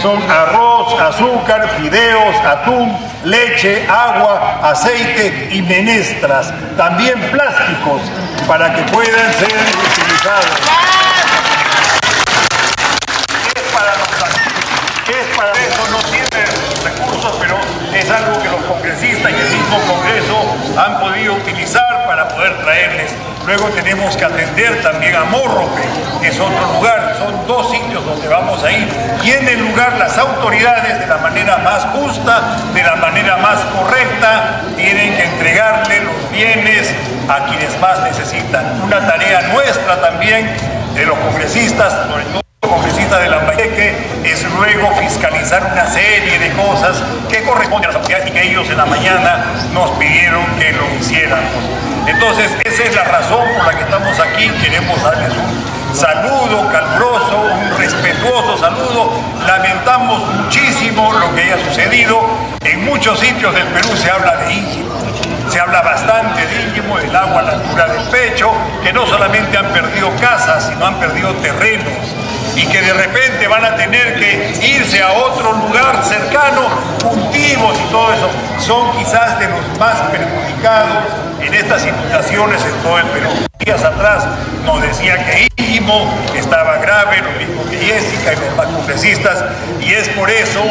son 0.00 0.18
arroz, 0.30 0.98
azúcar, 0.98 1.68
fideos, 1.76 2.34
atún, 2.36 2.96
leche, 3.24 3.86
agua, 3.86 4.58
aceite 4.62 5.50
y 5.52 5.60
menestras. 5.60 6.50
También 6.74 7.20
plásticos 7.30 8.00
para 8.46 8.72
que 8.72 8.80
puedan 8.90 9.30
ser 9.34 9.52
utilizados. 9.52 10.46
Es 13.54 13.62
para 13.74 13.92
los 13.98 14.08
es 15.20 15.36
para 15.36 15.52
eso, 15.52 15.90
no 15.90 15.98
tiene 16.08 16.46
recursos, 16.82 17.36
pero 17.40 17.58
es 17.92 18.10
algo 18.10 18.42
que 18.42 18.48
los 18.48 18.62
congresistas 18.62 19.32
y 19.32 19.34
el 19.34 19.50
mismo 19.50 19.78
Congreso 19.86 20.80
han 20.80 20.98
podido 20.98 21.34
utilizar 21.34 22.06
para 22.06 22.26
poder 22.26 22.56
traerles 22.62 23.12
Luego 23.48 23.70
tenemos 23.70 24.14
que 24.14 24.26
atender 24.26 24.82
también 24.82 25.16
a 25.16 25.24
Morrope, 25.24 25.80
que 26.20 26.28
es 26.28 26.38
otro 26.38 26.70
lugar, 26.74 27.16
son 27.18 27.46
dos 27.46 27.70
sitios 27.70 28.04
donde 28.04 28.28
vamos 28.28 28.62
a 28.62 28.70
ir. 28.70 28.86
Y 29.24 29.30
en 29.30 29.48
el 29.48 29.60
lugar 29.60 29.96
las 29.96 30.18
autoridades 30.18 31.00
de 31.00 31.06
la 31.06 31.16
manera 31.16 31.56
más 31.56 31.82
justa, 31.86 32.58
de 32.74 32.82
la 32.82 32.96
manera 32.96 33.38
más 33.38 33.58
correcta, 33.74 34.60
tienen 34.76 35.16
que 35.16 35.24
entregarle 35.24 36.02
los 36.04 36.30
bienes 36.30 36.94
a 37.26 37.46
quienes 37.46 37.80
más 37.80 38.02
necesitan. 38.02 38.82
Una 38.82 39.00
tarea 39.06 39.40
nuestra 39.54 39.98
también 39.98 40.54
de 40.94 41.06
los 41.06 41.16
congresistas, 41.18 42.06
sobre 42.06 42.24
todo 42.24 42.42
congresistas 42.60 43.22
de 43.22 43.30
Lambayeque, 43.30 43.94
es 44.24 44.44
luego 44.58 44.94
fiscalizar 44.96 45.70
una 45.72 45.86
serie 45.86 46.38
de 46.38 46.50
cosas 46.50 47.02
que 47.30 47.42
corresponden 47.44 47.88
a 47.88 47.94
las 47.94 47.96
autoridades 48.02 48.28
y 48.28 48.30
que 48.30 48.42
ellos 48.42 48.68
en 48.68 48.76
la 48.76 48.84
mañana 48.84 49.46
nos 49.72 49.90
pidieron 49.92 50.44
que 50.58 50.70
lo 50.72 50.84
hiciéramos. 51.00 51.87
Entonces, 52.08 52.50
esa 52.64 52.82
es 52.84 52.94
la 52.94 53.04
razón 53.04 53.46
por 53.54 53.66
la 53.66 53.78
que 53.78 53.84
estamos 53.84 54.18
aquí. 54.18 54.48
Queremos 54.62 55.02
darles 55.02 55.32
un 55.36 55.94
saludo 55.94 56.66
caluroso, 56.72 57.38
un 57.38 57.78
respetuoso 57.78 58.58
saludo. 58.58 59.10
Lamentamos 59.46 60.26
muchísimo 60.34 61.12
lo 61.12 61.34
que 61.34 61.42
haya 61.42 61.58
sucedido. 61.68 62.20
En 62.64 62.84
muchos 62.84 63.20
sitios 63.20 63.54
del 63.54 63.66
Perú 63.68 63.96
se 63.96 64.10
habla 64.10 64.36
de 64.36 64.54
Íñimo. 64.54 64.94
Se 65.50 65.60
habla 65.60 65.82
bastante 65.82 66.46
de 66.46 66.62
Íñimo, 66.68 66.98
del 66.98 67.14
agua 67.14 67.40
a 67.40 67.42
la 67.42 67.52
altura 67.52 67.86
del 67.88 68.02
pecho, 68.08 68.50
que 68.82 68.92
no 68.92 69.06
solamente 69.06 69.56
han 69.56 69.66
perdido 69.66 70.10
casas, 70.20 70.66
sino 70.68 70.86
han 70.86 70.94
perdido 70.94 71.32
terrenos 71.34 71.92
y 72.56 72.66
que 72.66 72.80
de 72.80 72.92
repente 72.92 73.46
van 73.48 73.64
a 73.64 73.76
tener 73.76 74.14
que 74.18 74.52
irse 74.66 75.02
a 75.02 75.12
otro 75.12 75.52
lugar 75.52 76.02
cercano, 76.04 76.62
cultivos 77.02 77.76
y 77.78 77.90
todo 77.90 78.12
eso, 78.12 78.30
son 78.60 78.96
quizás 78.98 79.38
de 79.38 79.48
los 79.48 79.78
más 79.78 79.98
perjudicados 80.10 81.04
en 81.40 81.54
estas 81.54 81.86
inundaciones 81.86 82.64
en 82.64 82.82
todo 82.82 82.98
el 82.98 83.06
Perú. 83.06 83.28
Días 83.58 83.82
atrás 83.82 84.24
nos 84.64 84.80
decía 84.82 85.16
que 85.24 85.48
Íñimo 85.56 86.14
estaba 86.36 86.78
grave, 86.78 87.18
lo 87.22 87.30
mismo 87.32 87.70
que 87.70 87.76
Jessica 87.78 88.32
y 88.32 88.36
los 88.36 88.56
más 88.56 89.04
y 89.80 89.92
es 89.92 90.08
por 90.10 90.30
eso 90.30 90.62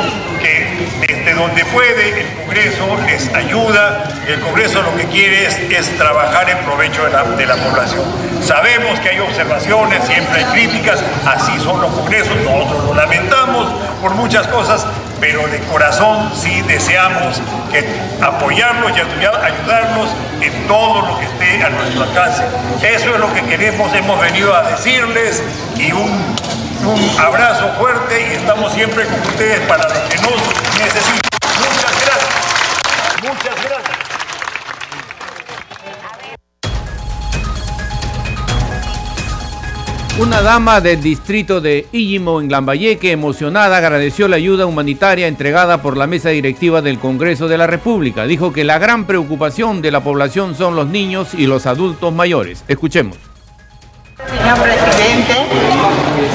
que 0.42 1.07
donde 1.34 1.66
puede 1.66 2.22
el 2.22 2.28
Congreso 2.36 2.98
les 3.06 3.34
ayuda, 3.34 4.04
el 4.28 4.40
Congreso 4.40 4.82
lo 4.82 4.96
que 4.96 5.06
quiere 5.06 5.46
es, 5.46 5.98
trabajar 5.98 6.50
en 6.50 6.58
provecho 6.60 7.04
de 7.04 7.12
la, 7.12 7.24
de 7.24 7.46
la 7.46 7.56
población. 7.56 8.04
Sabemos 8.42 9.00
que 9.00 9.10
hay 9.10 9.20
observaciones, 9.20 10.04
siempre 10.06 10.44
hay 10.44 10.46
críticas, 10.46 11.04
así 11.26 11.58
son 11.60 11.82
los 11.82 11.92
congresos, 11.92 12.36
nosotros 12.44 12.86
lo 12.86 12.94
lamentamos 12.94 13.68
por 14.02 14.14
muchas 14.14 14.48
cosas, 14.48 14.86
pero 15.20 15.46
de 15.48 15.60
corazón 15.62 16.32
sí 16.36 16.62
deseamos 16.62 17.42
que 17.72 17.86
apoyarlos 18.22 18.92
y 18.96 19.02
ayudarnos 19.02 20.10
en 20.42 20.68
todo 20.68 21.02
lo 21.02 21.20
que 21.20 21.26
esté 21.26 21.64
a 21.64 21.70
nuestro 21.70 22.04
alcance. 22.04 22.44
Eso 22.84 23.14
es 23.14 23.20
lo 23.20 23.34
que 23.34 23.42
queremos, 23.44 23.94
hemos 23.94 24.20
venido 24.22 24.56
a 24.56 24.64
decirles 24.64 25.44
y 25.76 25.92
un, 25.92 26.36
un 26.86 27.20
abrazo 27.20 27.70
fuerte 27.80 28.30
y 28.32 28.36
estamos 28.36 28.72
siempre 28.74 29.06
con 29.06 29.20
ustedes 29.22 29.60
para 29.62 29.84
lo 29.84 30.10
que 30.10 30.18
nos 30.18 30.67
necesiten. 30.78 31.30
Muchas 31.60 32.06
gracias. 32.06 33.24
Muchas 33.24 33.56
gracias. 33.64 33.98
Una 40.20 40.42
dama 40.42 40.82
del 40.82 41.00
distrito 41.04 41.62
de 41.62 41.86
Illimo 41.92 42.42
en 42.42 42.50
Lambayeque, 42.52 43.12
emocionada, 43.12 43.78
agradeció 43.78 44.28
la 44.28 44.38
ayuda 44.38 44.66
humanitaria 44.66 45.28
entregada 45.28 45.84
por 45.84 45.96
la 45.96 46.08
mesa 46.08 46.30
directiva 46.30 46.82
del 46.82 46.98
Congreso 46.98 47.48
de 47.48 47.60
la 47.60 47.68
República. 47.68 48.26
Dijo 48.26 48.52
que 48.52 48.64
la 48.64 48.80
gran 48.80 49.06
preocupación 49.06 49.80
de 49.84 49.92
la 49.92 50.02
población 50.02 50.56
son 50.56 50.76
los 50.76 50.88
niños 50.88 51.36
y 51.36 51.46
los 51.46 51.68
adultos 51.68 52.12
mayores. 52.12 52.64
Escuchemos. 52.68 53.18
Señor 54.28 54.58
presidente, 54.60 55.36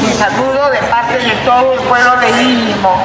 mi 0.01 0.13
saludo 0.13 0.71
de 0.71 0.79
de 1.19 1.35
todo 1.45 1.75
el 1.75 1.81
pueblo 1.81 2.21
legítimo 2.21 3.05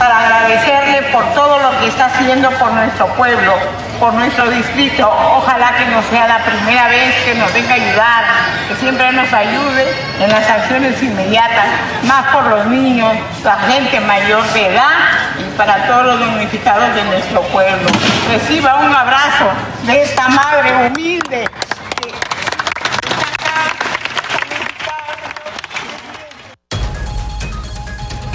para 0.00 0.18
agradecerle 0.18 1.02
por 1.12 1.22
todo 1.34 1.58
lo 1.58 1.78
que 1.78 1.88
está 1.88 2.06
haciendo 2.06 2.50
por 2.52 2.72
nuestro 2.72 3.06
pueblo, 3.16 3.52
por 4.00 4.14
nuestro 4.14 4.50
distrito. 4.50 5.06
Ojalá 5.36 5.76
que 5.76 5.84
no 5.84 6.02
sea 6.04 6.26
la 6.26 6.38
primera 6.38 6.88
vez 6.88 7.14
que 7.22 7.34
nos 7.34 7.52
venga 7.52 7.72
a 7.72 7.74
ayudar, 7.74 8.24
que 8.66 8.76
siempre 8.76 9.12
nos 9.12 9.30
ayude 9.30 9.94
en 10.18 10.30
las 10.30 10.48
acciones 10.48 11.02
inmediatas, 11.02 11.66
más 12.04 12.28
por 12.32 12.46
los 12.46 12.66
niños, 12.66 13.12
la 13.44 13.58
gente 13.58 14.00
mayor 14.00 14.42
de 14.54 14.72
edad 14.72 14.96
y 15.38 15.56
para 15.58 15.86
todos 15.86 16.06
los 16.06 16.20
damnificados 16.20 16.94
de 16.94 17.04
nuestro 17.04 17.42
pueblo. 17.42 17.90
Reciba 18.30 18.76
un 18.76 18.94
abrazo 18.94 19.50
de 19.82 20.02
esta 20.02 20.28
madre 20.28 20.86
humilde 20.86 21.46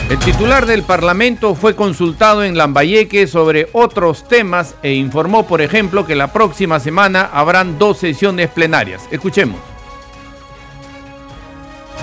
El 0.08 0.20
titular 0.20 0.68
del 0.68 0.84
Parlamento 0.84 1.56
fue 1.56 1.76
consultado 1.76 2.44
en 2.44 2.56
Lambayeque 2.56 3.26
sobre 3.26 3.70
otros 3.72 4.28
temas 4.28 4.76
e 4.84 4.94
informó, 4.94 5.48
por 5.48 5.62
ejemplo, 5.62 6.06
que 6.06 6.16
la 6.16 6.32
próxima 6.32 6.80
semana 6.80 7.28
habrán 7.34 7.80
dos 7.80 7.98
sesiones 7.98 8.50
plenarias. 8.50 9.10
Escuchemos. 9.10 9.60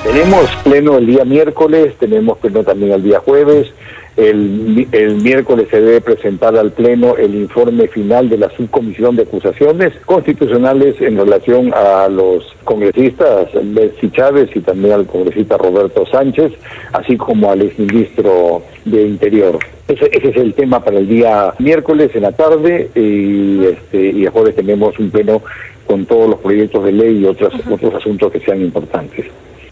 Tenemos 0.02 0.50
pleno 0.64 0.98
el 0.98 1.06
día 1.06 1.24
miércoles, 1.24 1.94
tenemos 2.00 2.38
pleno 2.38 2.64
también 2.64 2.90
el 2.90 3.04
día 3.04 3.20
jueves, 3.20 3.72
el, 4.16 4.86
el, 4.92 5.16
miércoles 5.16 5.68
se 5.70 5.80
debe 5.80 6.00
presentar 6.00 6.56
al 6.56 6.72
Pleno 6.72 7.16
el 7.16 7.34
informe 7.34 7.88
final 7.88 8.28
de 8.28 8.36
la 8.36 8.50
subcomisión 8.50 9.16
de 9.16 9.22
acusaciones 9.22 9.94
constitucionales 10.04 11.00
en 11.00 11.16
relación 11.16 11.72
a 11.72 12.08
los 12.08 12.44
congresistas 12.64 13.48
Betsy 13.54 14.10
Chávez 14.10 14.50
y 14.54 14.60
también 14.60 14.92
al 14.92 15.06
congresista 15.06 15.56
Roberto 15.56 16.04
Sánchez, 16.06 16.52
así 16.92 17.16
como 17.16 17.50
al 17.50 17.62
exministro 17.62 18.62
de 18.84 19.02
Interior. 19.02 19.58
Ese, 19.88 20.10
ese, 20.12 20.28
es 20.28 20.36
el 20.36 20.54
tema 20.54 20.84
para 20.84 20.98
el 20.98 21.08
día 21.08 21.54
miércoles 21.58 22.10
en 22.14 22.22
la 22.22 22.32
tarde 22.32 22.90
y, 22.94 23.64
este, 23.64 24.10
y 24.10 24.24
el 24.24 24.30
jueves 24.30 24.54
tenemos 24.54 24.98
un 24.98 25.10
pleno 25.10 25.42
con 25.86 26.04
todos 26.04 26.28
los 26.28 26.40
proyectos 26.40 26.84
de 26.84 26.92
ley 26.92 27.18
y 27.18 27.24
otros, 27.24 27.54
otros 27.70 27.94
asuntos 27.94 28.30
que 28.30 28.40
sean 28.40 28.60
importantes 28.60 29.26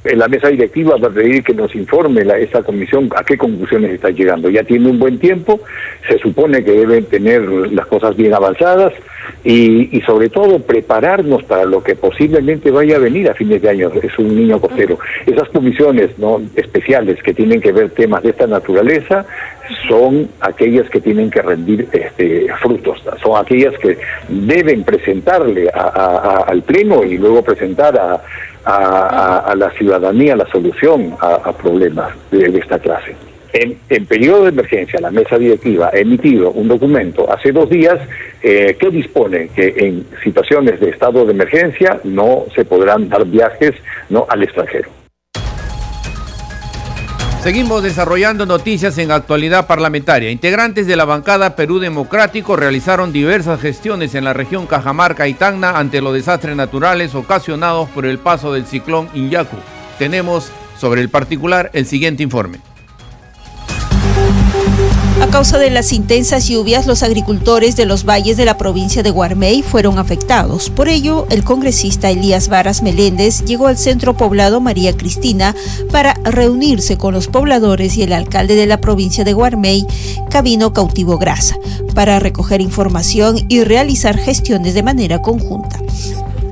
en 0.04 0.19
la 0.19 0.28
mesa 0.28 0.49
directiva 0.49 0.97
va 0.97 1.09
a 1.09 1.11
pedir 1.11 1.42
que 1.45 1.54
nos 1.54 1.75
informe 1.75 2.25
la, 2.25 2.38
esta 2.38 2.62
comisión 2.62 3.11
a 3.14 3.23
qué 3.23 3.37
conclusiones 3.37 3.92
está 3.92 4.11
llegando. 4.11 4.49
Ya 4.49 4.62
tiene 4.62 4.88
un 4.88 4.99
buen 4.99 5.19
tiempo, 5.19 5.61
se 6.09 6.19
supone 6.19 6.64
que 6.64 6.73
deben 6.73 7.04
tener 7.04 7.42
las 7.42 7.87
cosas 7.87 8.16
bien 8.16 8.33
avanzadas 8.33 8.95
y, 9.45 10.00
sobre 10.07 10.28
todo 10.28 10.59
prepararnos 10.61 11.45
para 11.45 11.64
lo 11.64 11.83
que 11.83 11.95
posiblemente 11.95 12.71
vaya 12.71 12.97
a 12.97 12.99
venir 12.99 13.28
a 13.28 13.35
fines 13.35 13.61
de 13.61 13.69
año. 13.69 13.90
Es 14.02 14.19
un 14.19 14.35
niño 14.35 14.59
costero. 14.61 14.99
Esas 15.26 15.49
comisiones 15.50 16.19
no 16.19 16.40
especiales 16.57 17.23
que 17.23 17.35
tienen 17.35 17.61
que 17.61 17.73
ver 17.73 17.90
temas 17.90 18.23
de 18.23 18.30
esta 18.30 18.47
naturaleza 18.47 19.26
son 19.88 20.28
aquellas 20.40 20.88
que 20.90 21.00
tienen 21.00 21.30
que 21.30 21.42
rendir 21.42 21.87
este, 21.92 22.49
frutos, 22.61 23.00
son 23.23 23.40
aquellas 23.40 23.73
que 23.78 23.97
deben 24.28 24.83
presentarle 24.83 25.71
a, 25.73 26.45
al 26.49 26.62
Pleno 26.62 27.04
y 27.04 27.16
luego 27.19 27.45
presentar 27.45 27.97
a, 27.97 28.21
a, 28.64 29.55
la 29.57 29.71
ciudadanía 29.73 30.37
la 30.37 30.47
solución 30.50 31.14
a, 31.21 31.52
problemas 31.52 32.12
de, 32.31 32.47
esta 32.59 32.79
clase. 32.79 33.14
En, 33.52 33.76
en, 33.88 34.07
periodo 34.07 34.45
de 34.45 34.50
emergencia, 34.50 35.00
la 35.00 35.11
mesa 35.11 35.37
directiva 35.37 35.90
ha 35.93 35.99
emitido 35.99 36.52
un 36.52 36.69
documento 36.69 37.33
hace 37.33 37.50
dos 37.50 37.69
días 37.69 37.99
eh, 38.43 38.76
que 38.79 38.90
dispone 38.90 39.49
que 39.49 39.75
en 39.76 40.07
situaciones 40.23 40.79
de 40.79 40.90
estado 40.90 41.25
de 41.25 41.33
emergencia 41.33 42.00
no 42.05 42.45
se 42.55 42.64
podrán 42.64 43.09
dar 43.09 43.25
viajes 43.25 43.73
no 44.09 44.26
al 44.29 44.45
extranjero. 44.45 45.00
Seguimos 47.42 47.82
desarrollando 47.82 48.44
noticias 48.44 48.99
en 48.99 49.11
actualidad 49.11 49.66
parlamentaria. 49.66 50.30
Integrantes 50.30 50.87
de 50.87 50.94
la 50.94 51.06
bancada 51.06 51.56
Perú 51.56 51.78
Democrático 51.78 52.54
realizaron 52.54 53.14
diversas 53.14 53.62
gestiones 53.62 54.14
en 54.14 54.25
la 54.25 54.35
región 54.35 54.66
Cajamarca 54.66 55.26
y 55.26 55.32
Tacna 55.32 55.78
ante 55.78 56.02
los 56.02 56.12
desastres 56.12 56.54
naturales 56.54 57.14
ocasionados 57.14 57.88
por 57.88 58.04
el 58.04 58.18
paso 58.18 58.52
del 58.52 58.66
ciclón 58.66 59.09
Inyaku. 59.14 59.56
Tenemos 59.99 60.52
sobre 60.78 61.00
el 61.00 61.09
particular 61.09 61.70
el 61.73 61.87
siguiente 61.87 62.23
informe. 62.23 62.59
A 65.20 65.26
causa 65.26 65.58
de 65.58 65.68
las 65.68 65.92
intensas 65.92 66.49
lluvias, 66.49 66.87
los 66.87 67.02
agricultores 67.02 67.76
de 67.76 67.84
los 67.84 68.04
valles 68.04 68.38
de 68.38 68.46
la 68.46 68.56
provincia 68.56 69.02
de 69.02 69.10
Guarmey 69.10 69.62
fueron 69.62 69.99
afectados. 69.99 70.70
Por 70.70 70.88
ello, 70.88 71.26
el 71.28 71.44
congresista 71.44 72.09
Elías 72.09 72.48
Varas 72.48 72.83
Meléndez 72.83 73.44
llegó 73.44 73.66
al 73.66 73.76
centro 73.76 74.14
poblado 74.14 74.62
María 74.62 74.96
Cristina 74.96 75.55
para 75.92 76.14
reunirse 76.24 76.96
con 76.96 77.12
los 77.12 77.28
pobladores 77.28 77.98
y 77.98 78.02
el 78.02 78.14
alcalde 78.14 78.55
de 78.55 78.66
la 78.66 78.81
provincia 78.81 79.22
de 79.22 79.35
Guarmey, 79.35 79.87
Cabino 80.31 80.72
Cautivo 80.72 81.18
Grasa, 81.18 81.57
para 81.94 82.18
recoger 82.18 82.62
información 82.62 83.37
y 83.48 83.62
realizar 83.62 84.16
gestiones 84.16 84.72
de 84.72 84.83
manera 84.83 85.20
conjunta. 85.20 85.78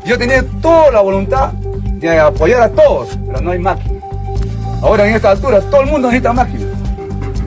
Yo 0.04 0.18
tenía 0.18 0.44
toda 0.60 0.90
la 0.90 1.00
voluntad 1.00 1.52
de 1.52 2.18
apoyar 2.18 2.60
a 2.60 2.68
todos, 2.68 3.08
pero 3.26 3.40
no 3.40 3.50
hay 3.50 3.58
máquina. 3.58 3.98
Ahora 4.82 5.08
en 5.08 5.16
esta 5.16 5.30
altura 5.30 5.60
todo 5.62 5.80
el 5.80 5.90
mundo 5.90 6.08
necesita 6.08 6.34
máquina 6.34 6.67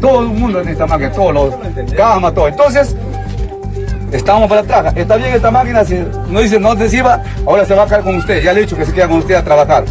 todo 0.01 0.21
el 0.21 0.27
mundo 0.27 0.59
en 0.59 0.67
esta 0.67 0.87
máquina, 0.87 1.11
todos 1.11 1.33
los 1.33 1.55
camas, 1.95 2.33
todo. 2.33 2.47
Entonces, 2.47 2.95
estamos 4.11 4.49
para 4.49 4.61
atrás. 4.61 4.93
Está 4.97 5.15
bien 5.15 5.33
esta 5.33 5.51
máquina, 5.51 5.85
si 5.85 6.03
no 6.29 6.41
dice 6.41 6.59
no 6.59 6.75
te 6.75 6.89
sirva, 6.89 7.21
ahora 7.45 7.65
se 7.65 7.75
va 7.75 7.83
a 7.83 7.87
caer 7.87 8.03
con 8.03 8.15
usted. 8.17 8.43
Ya 8.43 8.51
le 8.51 8.61
he 8.61 8.63
dicho 8.63 8.75
que 8.75 8.85
se 8.85 8.91
queda 8.91 9.07
con 9.07 9.19
usted 9.19 9.35
a 9.35 9.43
trabajar. 9.43 9.85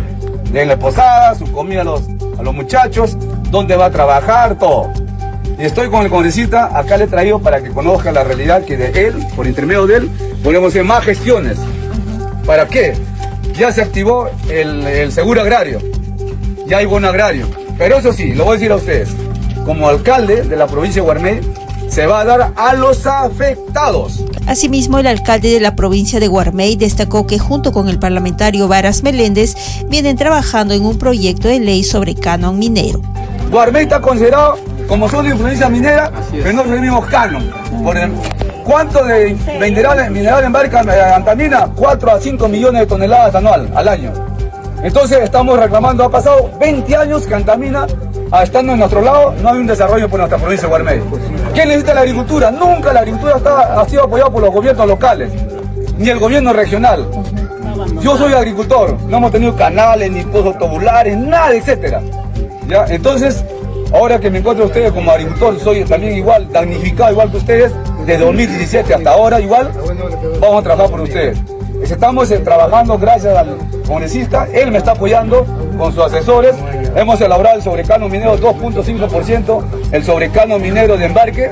Denle 0.53 0.77
posada, 0.77 1.35
su 1.37 1.51
comida 1.53 1.83
a 1.83 1.85
los, 1.85 2.03
a 2.39 2.43
los 2.43 2.53
muchachos, 2.53 3.17
dónde 3.51 3.77
va 3.77 3.87
a 3.87 3.91
trabajar, 3.91 4.59
todo. 4.59 4.93
Y 5.59 5.65
estoy 5.65 5.89
con 5.91 6.03
el 6.03 6.11
congresista, 6.11 6.77
acá 6.77 6.97
le 6.97 7.05
he 7.05 7.07
traído 7.07 7.39
para 7.39 7.63
que 7.63 7.71
conozca 7.71 8.11
la 8.11 8.25
realidad 8.25 8.65
que 8.65 8.77
de 8.77 9.09
él, 9.09 9.27
por 9.37 9.47
intermedio 9.47 9.87
de 9.87 9.97
él, 9.97 10.11
podemos 10.43 10.71
hacer 10.71 10.85
más 10.85 11.05
gestiones. 11.05 11.59
¿Para 12.47 12.67
qué? 12.67 12.95
Ya 13.55 13.71
se 13.71 13.83
activó 13.83 14.29
el, 14.49 14.87
el 14.87 15.13
seguro 15.13 15.43
agrario, 15.43 15.79
ya 16.67 16.79
hay 16.79 16.87
bono 16.87 17.09
agrario. 17.09 17.47
Pero 17.77 17.99
eso 17.99 18.13
sí, 18.13 18.33
lo 18.33 18.45
voy 18.45 18.53
a 18.53 18.55
decir 18.55 18.73
a 18.73 18.77
ustedes, 18.77 19.11
como 19.71 19.89
alcalde 19.89 20.43
de 20.43 20.57
la 20.57 20.67
provincia 20.67 21.01
de 21.01 21.07
Guarmey 21.07 21.41
se 21.89 22.05
va 22.05 22.23
a 22.23 22.25
dar 22.25 22.53
a 22.57 22.75
los 22.75 23.07
afectados. 23.07 24.25
Asimismo, 24.49 24.99
el 24.99 25.07
alcalde 25.07 25.49
de 25.49 25.61
la 25.61 25.77
provincia 25.77 26.19
de 26.19 26.27
Guarmey 26.27 26.75
destacó 26.75 27.25
que 27.25 27.39
junto 27.39 27.71
con 27.71 27.89
el 27.89 28.01
parlamentario 28.01 28.67
Varas 28.67 29.05
Meléndez 29.05 29.55
vienen 29.87 30.17
trabajando 30.17 30.75
en 30.75 30.85
un 30.85 30.99
proyecto 30.99 31.47
de 31.47 31.61
ley 31.61 31.85
sobre 31.85 32.17
canon 32.17 32.59
minero. 32.59 33.01
Guarmey 33.53 33.85
está 33.85 34.01
considerado 34.01 34.59
como 34.89 35.09
zona 35.09 35.29
de 35.29 35.35
influencia 35.37 35.69
minera, 35.69 36.11
pero 36.33 36.53
no 36.53 36.65
recibimos 36.65 37.07
canon. 37.07 37.49
Por 37.85 37.97
el, 37.97 38.11
¿Cuánto 38.65 39.05
de 39.05 39.37
mineral, 39.61 40.11
mineral 40.11 40.43
embarca 40.47 40.81
Antamina? 41.15 41.71
4 41.77 42.11
a 42.11 42.21
5 42.21 42.49
millones 42.49 42.81
de 42.81 42.87
toneladas 42.89 43.37
anual, 43.37 43.71
al 43.73 43.87
año. 43.87 44.13
Entonces 44.83 45.21
estamos 45.23 45.61
reclamando, 45.61 46.03
ha 46.03 46.11
pasado 46.11 46.51
20 46.59 46.97
años 46.97 47.25
que 47.25 47.35
Antamina 47.37 47.87
estando 48.39 48.73
en 48.73 48.79
nuestro 48.79 49.03
lado, 49.03 49.35
no 49.43 49.49
hay 49.51 49.59
un 49.59 49.67
desarrollo 49.67 50.09
por 50.09 50.21
nuestra 50.21 50.39
provincia 50.39 50.69
de 50.69 50.71
Guarmey. 50.71 51.01
¿Quién 51.53 51.69
necesita 51.69 51.95
la 51.95 52.01
agricultura? 52.01 52.51
Nunca 52.51 52.93
la 52.93 53.01
agricultura 53.01 53.37
ha 53.77 53.85
sido 53.89 54.05
apoyada 54.05 54.31
por 54.31 54.43
los 54.43 54.55
gobiernos 54.55 54.87
locales, 54.87 55.31
ni 55.99 56.09
el 56.09 56.19
gobierno 56.19 56.53
regional. 56.53 57.07
Yo 58.01 58.17
soy 58.17 58.33
agricultor, 58.33 58.97
no 59.09 59.17
hemos 59.17 59.33
tenido 59.33 59.55
canales, 59.57 60.11
ni 60.11 60.23
pozos 60.23 60.57
tubulares, 60.59 61.17
nada, 61.17 61.55
etcétera. 61.55 62.01
¿Ya? 62.69 62.87
Entonces, 62.89 63.45
ahora 63.93 64.21
que 64.21 64.31
me 64.31 64.39
encuentro 64.39 64.67
ustedes 64.67 64.93
como 64.93 65.11
agricultor, 65.11 65.59
soy 65.59 65.85
también 65.85 66.17
igual, 66.17 66.51
damnificado 66.53 67.11
igual 67.11 67.31
que 67.31 67.37
ustedes, 67.39 67.73
de 68.07 68.17
2017 68.17 68.95
hasta 68.95 69.11
ahora 69.11 69.41
igual, 69.41 69.71
vamos 70.41 70.61
a 70.61 70.63
trabajar 70.63 70.91
por 70.91 71.01
ustedes. 71.01 71.39
Estamos 71.83 72.31
eh, 72.31 72.39
trabajando 72.39 72.97
gracias 72.99 73.37
al 73.37 73.57
congresista, 73.87 74.47
él 74.53 74.71
me 74.71 74.79
está 74.79 74.93
apoyando 74.93 75.45
con 75.77 75.93
sus 75.93 76.05
asesores. 76.05 76.55
Hemos 76.97 77.21
elaborado 77.21 77.57
el 77.57 77.63
sobrecano 77.63 78.09
minero 78.09 78.37
2.5%, 78.39 79.65
el 79.93 80.05
sobrecano 80.05 80.59
minero 80.59 80.97
de 80.97 81.07
embarque, 81.07 81.51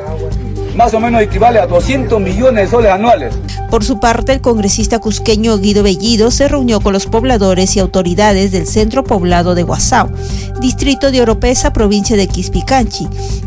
más 0.75 0.93
o 0.95 1.01
menos 1.01 1.23
equivale 1.23 1.59
a 1.61 1.67
200 1.67 2.21
millones 2.21 2.65
de 2.65 2.71
soles 2.71 2.93
anuales. 2.93 3.39
Por 3.71 3.85
su 3.85 4.01
parte, 4.01 4.33
el 4.33 4.41
congresista 4.41 4.99
cusqueño 4.99 5.59
Guido 5.59 5.83
Bellido 5.83 6.31
se 6.31 6.49
reunió 6.49 6.81
con 6.81 6.95
los 6.95 7.05
pobladores 7.05 7.77
y 7.77 7.81
autoridades 7.81 8.51
del 8.51 8.67
centro 8.67 9.05
poblado 9.05 9.55
de 9.55 9.63
Guasao, 9.63 10.11
distrito 10.59 11.11
de 11.11 11.21
Oropesa, 11.21 11.75
provincia 11.75 12.17
de 12.17 12.29
Quispicanchi, 12.29 13.07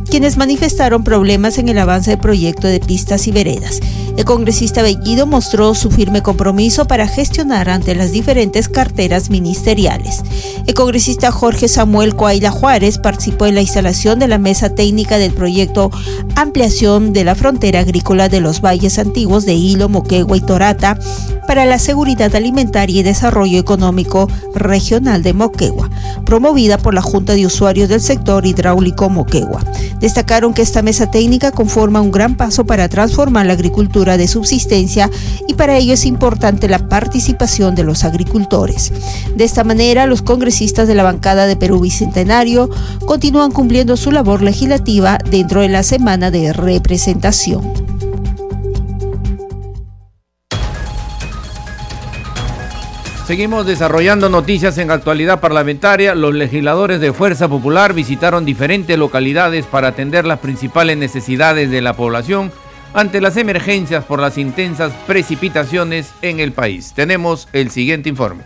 quienes 0.10 0.38
manifestaron 0.38 1.04
problemas 1.04 1.58
en 1.58 1.70
el 1.70 1.80
avance 1.80 2.12
del 2.12 2.20
proyecto 2.20 2.68
de 2.68 2.80
pistas 2.80 3.28
y 3.28 3.32
veredas. 3.32 3.80
El 4.16 4.26
congresista 4.26 4.84
Bellido 4.84 5.26
mostró 5.26 5.74
su 5.74 5.90
firme 5.90 6.22
compromiso 6.22 6.86
para 6.86 7.08
gestionar 7.08 7.70
ante 7.70 7.96
las 7.96 8.12
diferentes 8.12 8.70
carteras 8.70 9.30
ministeriales. 9.30 10.22
El 10.68 10.74
congresista 10.76 11.32
Jorge 11.32 11.68
Samuel 11.68 12.16
Coaila 12.16 12.52
Juárez 12.52 13.00
participó 13.00 13.48
en 13.48 13.56
la 13.56 13.62
instalación 13.62 14.20
de 14.20 14.28
la 14.28 14.38
mesa 14.38 14.76
técnica 14.76 15.18
del 15.18 15.34
proyecto 15.34 15.90
Ampliación 16.36 17.14
de 17.14 17.24
la 17.24 17.36
frontera 17.36 17.80
agrícola 17.80 18.30
de 18.30 18.42
los 18.42 18.62
valles 18.62 19.00
antiguos 19.00 19.46
de 19.46 19.54
Hilo, 19.54 19.90
Moca 19.90 20.11
Moquegua 20.12 20.36
y 20.36 20.42
Torata 20.42 21.00
para 21.48 21.66
la 21.66 21.80
seguridad 21.80 22.36
alimentaria 22.36 23.00
y 23.00 23.04
desarrollo 23.04 23.58
económico 23.58 24.28
regional 24.54 25.24
de 25.24 25.34
Moquegua, 25.34 25.90
promovida 26.26 26.78
por 26.78 26.94
la 26.94 27.02
Junta 27.02 27.34
de 27.34 27.46
Usuarios 27.46 27.88
del 27.88 28.02
Sector 28.02 28.46
Hidráulico 28.46 29.10
Moquegua. 29.10 29.64
Destacaron 30.02 30.54
que 30.54 30.64
esta 30.64 30.82
mesa 30.82 31.10
técnica 31.10 31.52
conforma 31.52 32.02
un 32.02 32.12
gran 32.12 32.36
paso 32.36 32.66
para 32.66 32.90
transformar 32.90 33.46
la 33.46 33.54
agricultura 33.54 34.18
de 34.18 34.28
subsistencia 34.28 35.10
y 35.48 35.54
para 35.54 35.78
ello 35.78 35.94
es 35.94 36.06
importante 36.06 36.68
la 36.68 36.90
participación 36.90 37.74
de 37.74 37.84
los 37.84 38.04
agricultores. 38.04 38.92
De 39.34 39.46
esta 39.46 39.64
manera, 39.64 40.08
los 40.08 40.22
congresistas 40.22 40.90
de 40.90 40.96
la 40.96 41.04
bancada 41.04 41.48
de 41.48 41.56
Perú 41.56 41.80
Bicentenario 41.80 42.70
continúan 43.06 43.52
cumpliendo 43.52 43.96
su 43.96 44.12
labor 44.12 44.42
legislativa 44.42 45.20
dentro 45.30 45.62
de 45.62 45.70
la 45.70 45.84
semana 45.84 46.32
de 46.32 46.52
representación. 46.52 47.91
Seguimos 53.32 53.66
desarrollando 53.66 54.28
noticias 54.28 54.78
en 54.78 54.92
actualidad 54.92 55.40
parlamentaria. 55.40 56.16
Los 56.16 56.34
legisladores 56.34 57.00
de 57.00 57.14
Fuerza 57.14 57.48
Popular 57.48 57.94
visitaron 57.94 58.44
diferentes 58.44 58.98
localidades 58.98 59.66
para 59.66 59.88
atender 59.88 60.26
las 60.26 60.40
principales 60.40 60.98
necesidades 60.98 61.72
de 61.72 61.80
la 61.80 61.94
población 61.94 62.52
ante 62.94 63.22
las 63.22 63.38
emergencias 63.38 64.04
por 64.04 64.20
las 64.20 64.38
intensas 64.38 64.92
precipitaciones 65.08 66.12
en 66.22 66.42
el 66.42 66.52
país. 66.52 66.92
Tenemos 66.94 67.48
el 67.54 67.72
siguiente 67.72 68.10
informe. 68.10 68.44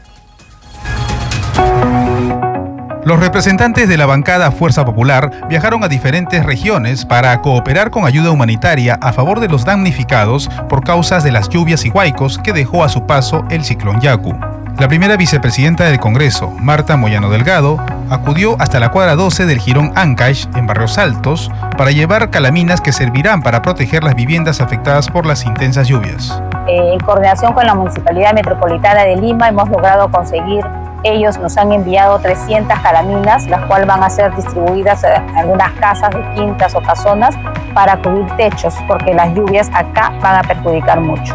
Los 3.06 3.20
representantes 3.20 3.90
de 3.90 3.98
la 3.98 4.06
bancada 4.06 4.52
Fuerza 4.52 4.86
Popular 4.86 5.48
viajaron 5.50 5.84
a 5.84 5.88
diferentes 5.88 6.46
regiones 6.46 7.06
para 7.06 7.42
cooperar 7.42 7.90
con 7.90 8.06
ayuda 8.06 8.30
humanitaria 8.30 9.00
a 9.02 9.14
favor 9.14 9.40
de 9.40 9.48
los 9.48 9.66
damnificados 9.66 10.48
por 10.70 10.84
causas 10.84 11.24
de 11.24 11.32
las 11.32 11.50
lluvias 11.50 11.86
y 11.86 11.90
huaicos 11.90 12.38
que 12.38 12.54
dejó 12.54 12.84
a 12.84 12.90
su 12.90 13.08
paso 13.08 13.44
el 13.50 13.64
ciclón 13.64 14.00
Yaku. 14.00 14.55
La 14.78 14.90
primera 14.90 15.16
vicepresidenta 15.16 15.86
del 15.86 16.02
Congreso, 16.02 16.52
Marta 16.60 16.98
Moyano 16.98 17.30
Delgado, 17.30 17.80
acudió 18.10 18.58
hasta 18.60 18.78
la 18.78 18.92
cuadra 18.92 19.16
12 19.16 19.46
del 19.46 19.60
Girón 19.60 19.94
Ancash, 19.96 20.48
en 20.54 20.68
Barrios 20.68 20.98
Altos, 20.98 21.50
para 21.78 21.92
llevar 21.92 22.30
calaminas 22.30 22.82
que 22.82 22.92
servirán 22.92 23.42
para 23.42 23.62
proteger 23.62 24.04
las 24.04 24.16
viviendas 24.16 24.60
afectadas 24.60 25.08
por 25.08 25.26
las 25.26 25.46
intensas 25.46 25.88
lluvias. 25.88 26.42
Eh, 26.68 26.92
en 26.92 27.00
coordinación 27.00 27.54
con 27.54 27.66
la 27.66 27.74
Municipalidad 27.74 28.34
Metropolitana 28.34 29.06
de 29.06 29.16
Lima 29.16 29.48
hemos 29.48 29.70
logrado 29.70 30.12
conseguir, 30.12 30.66
ellos 31.04 31.38
nos 31.38 31.56
han 31.56 31.72
enviado 31.72 32.20
300 32.20 32.78
calaminas, 32.80 33.48
las 33.48 33.66
cuales 33.68 33.88
van 33.88 34.04
a 34.04 34.10
ser 34.10 34.36
distribuidas 34.36 35.06
en 35.06 35.38
algunas 35.38 35.72
casas 35.80 36.10
de 36.10 36.22
quintas 36.36 36.76
o 36.76 36.82
casonas 36.82 37.34
para 37.74 37.96
cubrir 38.02 38.28
techos, 38.36 38.76
porque 38.90 39.14
las 39.14 39.34
lluvias 39.34 39.70
acá 39.74 40.12
van 40.22 40.40
a 40.40 40.42
perjudicar 40.42 41.00
mucho. 41.00 41.34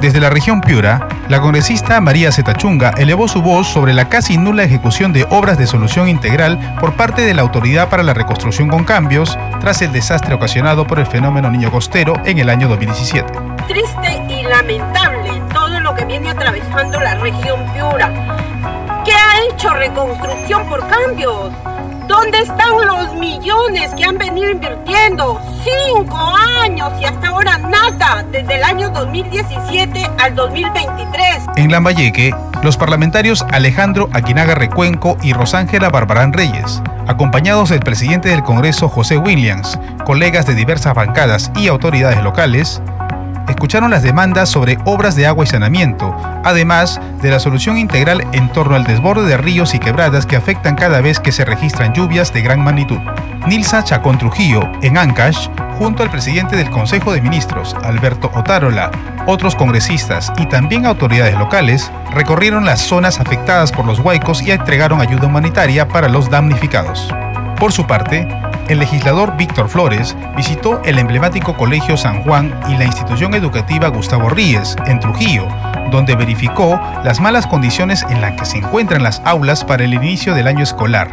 Desde 0.00 0.20
la 0.20 0.30
región 0.30 0.60
Piura, 0.60 1.08
la 1.28 1.40
congresista 1.40 2.00
María 2.00 2.30
Zetachunga 2.32 2.90
elevó 2.98 3.28
su 3.28 3.40
voz 3.40 3.66
sobre 3.66 3.94
la 3.94 4.08
casi 4.08 4.36
nula 4.36 4.64
ejecución 4.64 5.12
de 5.12 5.26
obras 5.30 5.56
de 5.58 5.66
solución 5.66 6.08
integral 6.08 6.76
por 6.80 6.94
parte 6.94 7.22
de 7.22 7.34
la 7.34 7.42
Autoridad 7.42 7.88
para 7.88 8.02
la 8.02 8.14
Reconstrucción 8.14 8.68
con 8.68 8.84
Cambios 8.84 9.38
tras 9.60 9.80
el 9.82 9.92
desastre 9.92 10.34
ocasionado 10.34 10.86
por 10.86 10.98
el 10.98 11.06
fenómeno 11.06 11.50
Niño 11.50 11.70
Costero 11.70 12.14
en 12.24 12.38
el 12.38 12.50
año 12.50 12.68
2017. 12.68 13.32
Triste 13.66 14.22
y 14.28 14.42
lamentable 14.42 15.42
todo 15.52 15.80
lo 15.80 15.94
que 15.94 16.04
viene 16.04 16.30
atravesando 16.30 17.00
la 17.00 17.14
región 17.14 17.60
Piura. 17.72 18.12
¿Qué 19.04 19.12
ha 19.12 19.44
hecho 19.48 19.70
Reconstrucción 19.70 20.66
por 20.66 20.86
Cambios? 20.88 21.52
¿Dónde 22.08 22.38
están 22.38 22.86
los 22.86 23.14
millones 23.14 23.94
que 23.94 24.04
han 24.04 24.18
venido 24.18 24.50
invirtiendo? 24.50 25.40
Cinco 25.64 26.34
años 26.60 26.92
y 27.00 27.04
hasta 27.06 27.28
ahora 27.28 27.56
nada, 27.58 28.24
desde 28.30 28.56
el 28.56 28.64
año 28.64 28.90
2017 28.90 30.10
al 30.18 30.34
2023. 30.34 31.44
En 31.56 31.70
Lambayeque, 31.70 32.34
los 32.62 32.76
parlamentarios 32.76 33.44
Alejandro 33.50 34.10
Aquinaga 34.12 34.54
Recuenco 34.54 35.16
y 35.22 35.32
Rosángela 35.32 35.88
Barbarán 35.88 36.32
Reyes, 36.32 36.82
acompañados 37.06 37.70
del 37.70 37.80
presidente 37.80 38.28
del 38.28 38.42
Congreso 38.42 38.88
José 38.88 39.16
Williams, 39.16 39.78
colegas 40.04 40.46
de 40.46 40.54
diversas 40.54 40.94
bancadas 40.94 41.50
y 41.56 41.68
autoridades 41.68 42.22
locales, 42.22 42.82
escucharon 43.64 43.92
las 43.92 44.02
demandas 44.02 44.50
sobre 44.50 44.76
obras 44.84 45.16
de 45.16 45.26
agua 45.26 45.44
y 45.44 45.46
saneamiento, 45.46 46.14
además 46.44 47.00
de 47.22 47.30
la 47.30 47.40
solución 47.40 47.78
integral 47.78 48.22
en 48.32 48.52
torno 48.52 48.76
al 48.76 48.84
desborde 48.84 49.26
de 49.26 49.38
ríos 49.38 49.74
y 49.74 49.78
quebradas 49.78 50.26
que 50.26 50.36
afectan 50.36 50.76
cada 50.76 51.00
vez 51.00 51.18
que 51.18 51.32
se 51.32 51.46
registran 51.46 51.94
lluvias 51.94 52.30
de 52.34 52.42
gran 52.42 52.62
magnitud. 52.62 52.98
Nilsa 53.46 53.82
Chacón 53.82 54.18
Trujillo, 54.18 54.70
en 54.82 54.98
Ancash, 54.98 55.48
junto 55.78 56.02
al 56.02 56.10
presidente 56.10 56.56
del 56.56 56.68
Consejo 56.68 57.14
de 57.14 57.22
Ministros, 57.22 57.74
Alberto 57.82 58.30
Otárola, 58.34 58.90
otros 59.26 59.54
congresistas 59.54 60.30
y 60.36 60.44
también 60.44 60.84
autoridades 60.84 61.38
locales, 61.38 61.90
recorrieron 62.12 62.66
las 62.66 62.82
zonas 62.82 63.18
afectadas 63.18 63.72
por 63.72 63.86
los 63.86 63.98
huaicos 63.98 64.42
y 64.42 64.50
entregaron 64.50 65.00
ayuda 65.00 65.26
humanitaria 65.26 65.88
para 65.88 66.10
los 66.10 66.28
damnificados. 66.28 67.08
Por 67.58 67.72
su 67.72 67.86
parte, 67.86 68.28
el 68.68 68.78
legislador 68.78 69.36
Víctor 69.36 69.68
Flores 69.68 70.16
visitó 70.36 70.82
el 70.84 70.98
emblemático 70.98 71.56
Colegio 71.56 71.96
San 71.96 72.22
Juan 72.22 72.58
y 72.68 72.76
la 72.76 72.84
institución 72.84 73.34
educativa 73.34 73.88
Gustavo 73.88 74.28
Ríez, 74.28 74.76
en 74.86 75.00
Trujillo, 75.00 75.46
donde 75.90 76.16
verificó 76.16 76.80
las 77.04 77.20
malas 77.20 77.46
condiciones 77.46 78.04
en 78.08 78.20
las 78.20 78.38
que 78.38 78.46
se 78.46 78.58
encuentran 78.58 79.02
las 79.02 79.20
aulas 79.24 79.64
para 79.64 79.84
el 79.84 79.94
inicio 79.94 80.34
del 80.34 80.46
año 80.46 80.62
escolar. 80.62 81.10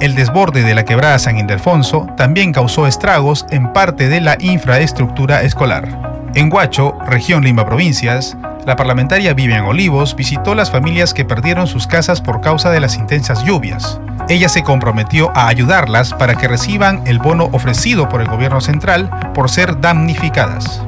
El 0.00 0.14
desborde 0.14 0.62
de 0.62 0.74
la 0.74 0.84
quebrada 0.84 1.18
San 1.18 1.38
Ildefonso 1.38 2.06
también 2.16 2.52
causó 2.52 2.86
estragos 2.86 3.46
en 3.50 3.72
parte 3.72 4.08
de 4.08 4.20
la 4.20 4.36
infraestructura 4.40 5.42
escolar. 5.42 6.30
En 6.34 6.52
Huacho, 6.52 6.98
región 7.06 7.44
Lima 7.44 7.64
Provincias, 7.64 8.36
la 8.66 8.76
parlamentaria 8.76 9.34
Vivian 9.34 9.66
Olivos 9.66 10.16
visitó 10.16 10.54
las 10.54 10.70
familias 10.70 11.12
que 11.12 11.24
perdieron 11.24 11.66
sus 11.66 11.86
casas 11.86 12.20
por 12.20 12.40
causa 12.40 12.70
de 12.70 12.80
las 12.80 12.96
intensas 12.96 13.44
lluvias. 13.44 14.00
Ella 14.28 14.48
se 14.48 14.62
comprometió 14.62 15.30
a 15.34 15.48
ayudarlas 15.48 16.14
para 16.14 16.34
que 16.34 16.48
reciban 16.48 17.02
el 17.06 17.18
bono 17.18 17.50
ofrecido 17.52 18.08
por 18.08 18.22
el 18.22 18.28
gobierno 18.28 18.60
central 18.62 19.10
por 19.34 19.50
ser 19.50 19.80
damnificadas. 19.80 20.82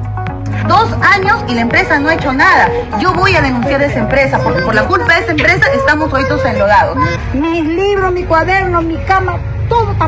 Dos 0.67 0.91
años 1.01 1.43
y 1.47 1.53
la 1.53 1.61
empresa 1.61 1.99
no 1.99 2.09
ha 2.09 2.15
hecho 2.15 2.33
nada. 2.33 2.69
Yo 2.99 3.13
voy 3.13 3.35
a 3.35 3.41
denunciar 3.41 3.79
a 3.81 3.85
esa 3.85 3.99
empresa 3.99 4.39
porque 4.39 4.63
por 4.63 4.73
la 4.73 4.87
culpa 4.87 5.13
de 5.13 5.21
esa 5.21 5.31
empresa 5.31 5.67
estamos 5.73 6.11
hoy 6.11 6.23
todos 6.27 6.43
enlodados. 6.45 6.97
Mis 7.33 7.63
libros, 7.63 8.11
mi 8.11 8.23
cuaderno, 8.23 8.81
mi 8.81 8.97
cama, 9.05 9.37
todo 9.69 9.91
está 9.91 10.07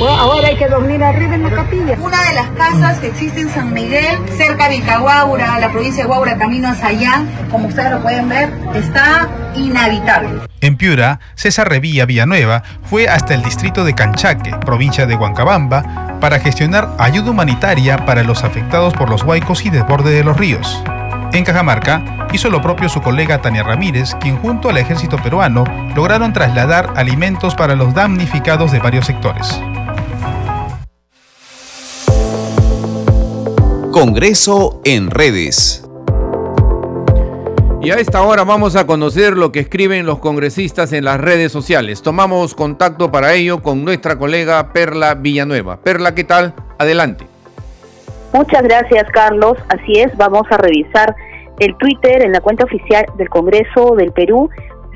ahora 0.00 0.48
hay 0.48 0.56
que 0.56 0.68
dormir 0.68 1.02
arriba 1.02 1.34
en 1.34 1.42
la 1.42 1.50
capilla. 1.50 1.96
Una 2.00 2.22
de 2.28 2.34
las 2.34 2.48
casas 2.50 2.98
que 2.98 3.08
existe 3.08 3.40
en 3.40 3.50
San 3.50 3.72
Miguel, 3.72 4.18
cerca 4.36 4.68
de 4.68 4.76
Incahuaura, 4.76 5.58
la 5.58 5.70
provincia 5.70 6.04
de 6.04 6.10
Huaura, 6.10 6.36
camino 6.36 6.68
a 6.68 6.74
Sayán, 6.74 7.28
como 7.50 7.68
ustedes 7.68 7.90
lo 7.90 8.02
pueden 8.02 8.28
ver, 8.28 8.52
está 8.74 9.28
inhabitable. 9.54 10.40
En 10.60 10.76
Piura, 10.76 11.20
César 11.34 11.68
Revilla 11.68 12.06
Villanueva 12.06 12.62
fue 12.84 13.08
hasta 13.08 13.34
el 13.34 13.42
distrito 13.42 13.84
de 13.84 13.94
Canchaque, 13.94 14.54
provincia 14.64 15.06
de 15.06 15.16
Huancabamba, 15.16 16.18
para 16.20 16.40
gestionar 16.40 16.88
ayuda 16.98 17.30
humanitaria 17.30 18.04
para 18.04 18.24
los 18.24 18.44
afectados 18.44 18.92
por 18.94 19.08
los 19.08 19.22
huaicos 19.22 19.64
y 19.64 19.70
desborde 19.70 20.10
de 20.10 20.24
los 20.24 20.36
ríos. 20.36 20.82
En 21.38 21.44
Cajamarca, 21.44 22.26
hizo 22.32 22.50
lo 22.50 22.60
propio 22.60 22.88
su 22.88 23.00
colega 23.00 23.40
Tania 23.40 23.62
Ramírez, 23.62 24.16
quien 24.16 24.38
junto 24.38 24.70
al 24.70 24.76
ejército 24.76 25.18
peruano 25.18 25.62
lograron 25.94 26.32
trasladar 26.32 26.94
alimentos 26.96 27.54
para 27.54 27.76
los 27.76 27.94
damnificados 27.94 28.72
de 28.72 28.80
varios 28.80 29.06
sectores. 29.06 29.62
Congreso 33.92 34.80
en 34.84 35.12
redes. 35.12 35.88
Y 37.82 37.92
a 37.92 37.98
esta 37.98 38.22
hora 38.22 38.42
vamos 38.42 38.74
a 38.74 38.84
conocer 38.84 39.36
lo 39.36 39.52
que 39.52 39.60
escriben 39.60 40.06
los 40.06 40.18
congresistas 40.18 40.92
en 40.92 41.04
las 41.04 41.20
redes 41.20 41.52
sociales. 41.52 42.02
Tomamos 42.02 42.56
contacto 42.56 43.12
para 43.12 43.34
ello 43.34 43.62
con 43.62 43.84
nuestra 43.84 44.18
colega 44.18 44.72
Perla 44.72 45.14
Villanueva. 45.14 45.76
Perla, 45.76 46.16
¿qué 46.16 46.24
tal? 46.24 46.52
Adelante. 46.80 47.28
Muchas 48.32 48.62
gracias, 48.62 49.04
Carlos. 49.12 49.56
Así 49.68 50.00
es, 50.00 50.14
vamos 50.16 50.42
a 50.50 50.56
revisar 50.56 51.14
el 51.58 51.76
Twitter 51.76 52.22
en 52.22 52.32
la 52.32 52.40
cuenta 52.40 52.64
oficial 52.64 53.06
del 53.16 53.28
Congreso 53.28 53.94
del 53.96 54.12
Perú. 54.12 54.48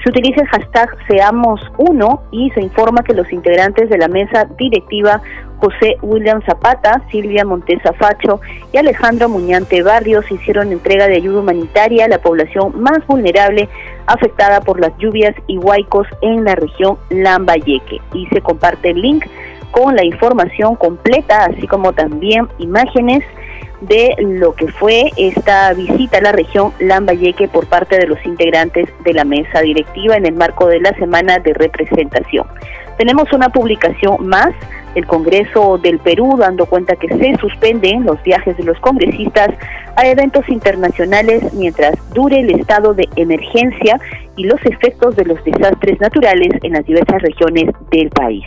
Se 0.02 0.10
utiliza 0.10 0.42
el 0.42 0.48
hashtag 0.48 0.88
Seamos 1.06 1.60
Uno 1.78 2.22
y 2.32 2.50
se 2.50 2.60
informa 2.60 3.04
que 3.04 3.14
los 3.14 3.30
integrantes 3.32 3.88
de 3.88 3.98
la 3.98 4.08
mesa 4.08 4.46
directiva 4.58 5.22
José 5.58 5.96
William 6.02 6.42
Zapata, 6.44 7.02
Silvia 7.12 7.44
Montesa 7.44 7.92
Facho 7.92 8.40
y 8.72 8.78
Alejandro 8.78 9.28
Muñante 9.28 9.80
Barrios 9.84 10.28
hicieron 10.30 10.72
entrega 10.72 11.06
de 11.06 11.14
ayuda 11.14 11.38
humanitaria 11.38 12.06
a 12.06 12.08
la 12.08 12.18
población 12.18 12.82
más 12.82 13.06
vulnerable 13.06 13.68
afectada 14.06 14.60
por 14.60 14.80
las 14.80 14.96
lluvias 14.98 15.36
y 15.46 15.58
huaicos 15.58 16.08
en 16.20 16.44
la 16.44 16.56
región 16.56 16.98
Lambayeque. 17.10 18.00
Y 18.12 18.26
se 18.26 18.40
comparte 18.40 18.90
el 18.90 19.02
link 19.02 19.24
con 19.70 19.94
la 19.94 20.04
información 20.04 20.74
completa, 20.74 21.44
así 21.44 21.68
como 21.68 21.92
también 21.92 22.48
imágenes 22.58 23.22
de 23.82 24.14
lo 24.18 24.54
que 24.54 24.68
fue 24.68 25.10
esta 25.16 25.72
visita 25.74 26.18
a 26.18 26.22
la 26.22 26.32
región 26.32 26.72
Lambayeque 26.78 27.48
por 27.48 27.66
parte 27.66 27.98
de 27.98 28.06
los 28.06 28.24
integrantes 28.24 28.88
de 29.04 29.12
la 29.12 29.24
mesa 29.24 29.60
directiva 29.60 30.16
en 30.16 30.26
el 30.26 30.34
marco 30.34 30.66
de 30.66 30.80
la 30.80 30.92
semana 30.94 31.38
de 31.38 31.52
representación. 31.54 32.46
Tenemos 32.98 33.32
una 33.32 33.48
publicación 33.48 34.26
más 34.26 34.54
del 34.94 35.06
Congreso 35.06 35.78
del 35.78 35.98
Perú 35.98 36.36
dando 36.38 36.66
cuenta 36.66 36.96
que 36.96 37.08
se 37.08 37.34
suspenden 37.40 38.04
los 38.04 38.22
viajes 38.22 38.56
de 38.56 38.64
los 38.64 38.78
congresistas 38.80 39.48
a 39.96 40.06
eventos 40.06 40.48
internacionales 40.48 41.52
mientras 41.54 41.94
dure 42.12 42.40
el 42.40 42.50
estado 42.50 42.94
de 42.94 43.08
emergencia 43.16 43.98
y 44.36 44.44
los 44.44 44.60
efectos 44.64 45.16
de 45.16 45.24
los 45.24 45.42
desastres 45.44 46.00
naturales 46.00 46.50
en 46.62 46.74
las 46.74 46.84
diversas 46.84 47.20
regiones 47.22 47.70
del 47.90 48.10
país. 48.10 48.44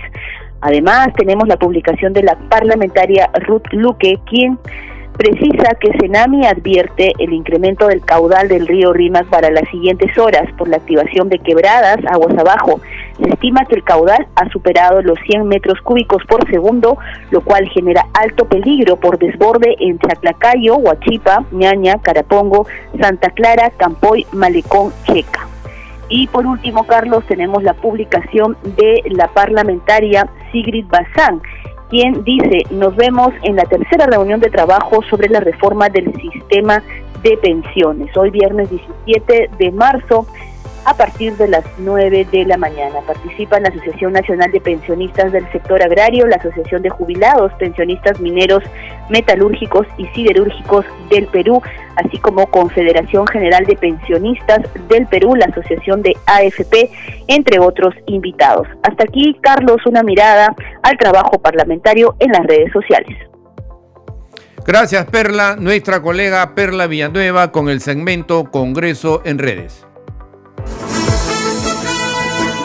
Además, 0.61 1.09
tenemos 1.17 1.47
la 1.47 1.57
publicación 1.57 2.13
de 2.13 2.23
la 2.23 2.35
parlamentaria 2.49 3.29
Ruth 3.45 3.67
Luque, 3.71 4.19
quien 4.25 4.57
precisa 5.17 5.75
que 5.79 5.91
Senami 5.99 6.45
advierte 6.45 7.13
el 7.19 7.33
incremento 7.33 7.87
del 7.87 8.01
caudal 8.01 8.47
del 8.47 8.67
río 8.67 8.93
Rímac 8.93 9.27
para 9.27 9.49
las 9.49 9.67
siguientes 9.69 10.17
horas 10.17 10.51
por 10.57 10.67
la 10.67 10.77
activación 10.77 11.29
de 11.29 11.39
quebradas 11.39 11.97
aguas 12.09 12.37
abajo. 12.37 12.81
Se 13.21 13.29
estima 13.29 13.65
que 13.65 13.75
el 13.75 13.83
caudal 13.83 14.27
ha 14.35 14.49
superado 14.49 15.01
los 15.01 15.17
100 15.25 15.47
metros 15.47 15.79
cúbicos 15.81 16.23
por 16.27 16.49
segundo, 16.49 16.97
lo 17.31 17.41
cual 17.41 17.67
genera 17.69 18.05
alto 18.13 18.45
peligro 18.45 18.97
por 18.97 19.17
desborde 19.17 19.75
en 19.79 19.97
Chaclacayo, 19.99 20.77
Huachipa, 20.77 21.45
Ñaña, 21.51 21.97
Carapongo, 22.01 22.67
Santa 22.99 23.29
Clara, 23.29 23.71
Campoy, 23.77 24.25
Malecón, 24.31 24.91
Checa. 25.05 25.47
Y 26.09 26.27
por 26.27 26.45
último, 26.45 26.85
Carlos, 26.85 27.23
tenemos 27.27 27.63
la 27.63 27.73
publicación 27.73 28.55
de 28.77 29.01
la 29.09 29.27
parlamentaria 29.29 30.29
Sigrid 30.51 30.85
Bazán, 30.87 31.41
quien 31.89 32.23
dice, 32.23 32.63
nos 32.71 32.95
vemos 32.95 33.29
en 33.43 33.55
la 33.55 33.63
tercera 33.63 34.05
reunión 34.07 34.39
de 34.39 34.49
trabajo 34.49 35.01
sobre 35.09 35.29
la 35.29 35.39
reforma 35.39 35.89
del 35.89 36.13
sistema 36.15 36.81
de 37.21 37.37
pensiones. 37.37 38.15
Hoy 38.17 38.31
viernes 38.31 38.69
17 38.69 39.49
de 39.57 39.71
marzo 39.71 40.27
a 40.85 40.95
partir 40.95 41.35
de 41.37 41.47
las 41.47 41.65
9 41.79 42.27
de 42.31 42.45
la 42.45 42.57
mañana. 42.57 43.01
Participan 43.05 43.63
la 43.63 43.69
Asociación 43.69 44.13
Nacional 44.13 44.51
de 44.51 44.61
Pensionistas 44.61 45.31
del 45.31 45.51
Sector 45.51 45.81
Agrario, 45.81 46.27
la 46.27 46.37
Asociación 46.37 46.83
de 46.83 46.89
Jubilados, 46.89 47.51
Pensionistas 47.59 48.19
Mineros, 48.19 48.63
Metalúrgicos 49.09 49.87
y 49.97 50.05
Siderúrgicos 50.07 50.85
del 51.09 51.27
Perú, 51.27 51.61
así 51.95 52.19
como 52.19 52.45
Confederación 52.47 53.25
General 53.27 53.65
de 53.65 53.75
Pensionistas 53.75 54.61
del 54.87 55.07
Perú, 55.07 55.35
la 55.35 55.45
Asociación 55.45 56.01
de 56.03 56.15
AFP, 56.27 56.89
entre 57.27 57.59
otros 57.59 57.93
invitados. 58.05 58.67
Hasta 58.83 59.03
aquí, 59.03 59.37
Carlos, 59.41 59.77
una 59.85 60.03
mirada 60.03 60.55
al 60.83 60.97
trabajo 60.97 61.39
parlamentario 61.39 62.15
en 62.19 62.31
las 62.31 62.45
redes 62.45 62.71
sociales. 62.71 63.17
Gracias, 64.65 65.05
Perla. 65.05 65.55
Nuestra 65.59 66.01
colega 66.01 66.55
Perla 66.55 66.87
Villanueva 66.87 67.51
con 67.51 67.69
el 67.69 67.81
segmento 67.81 68.49
Congreso 68.51 69.21
en 69.23 69.37
redes. 69.37 69.85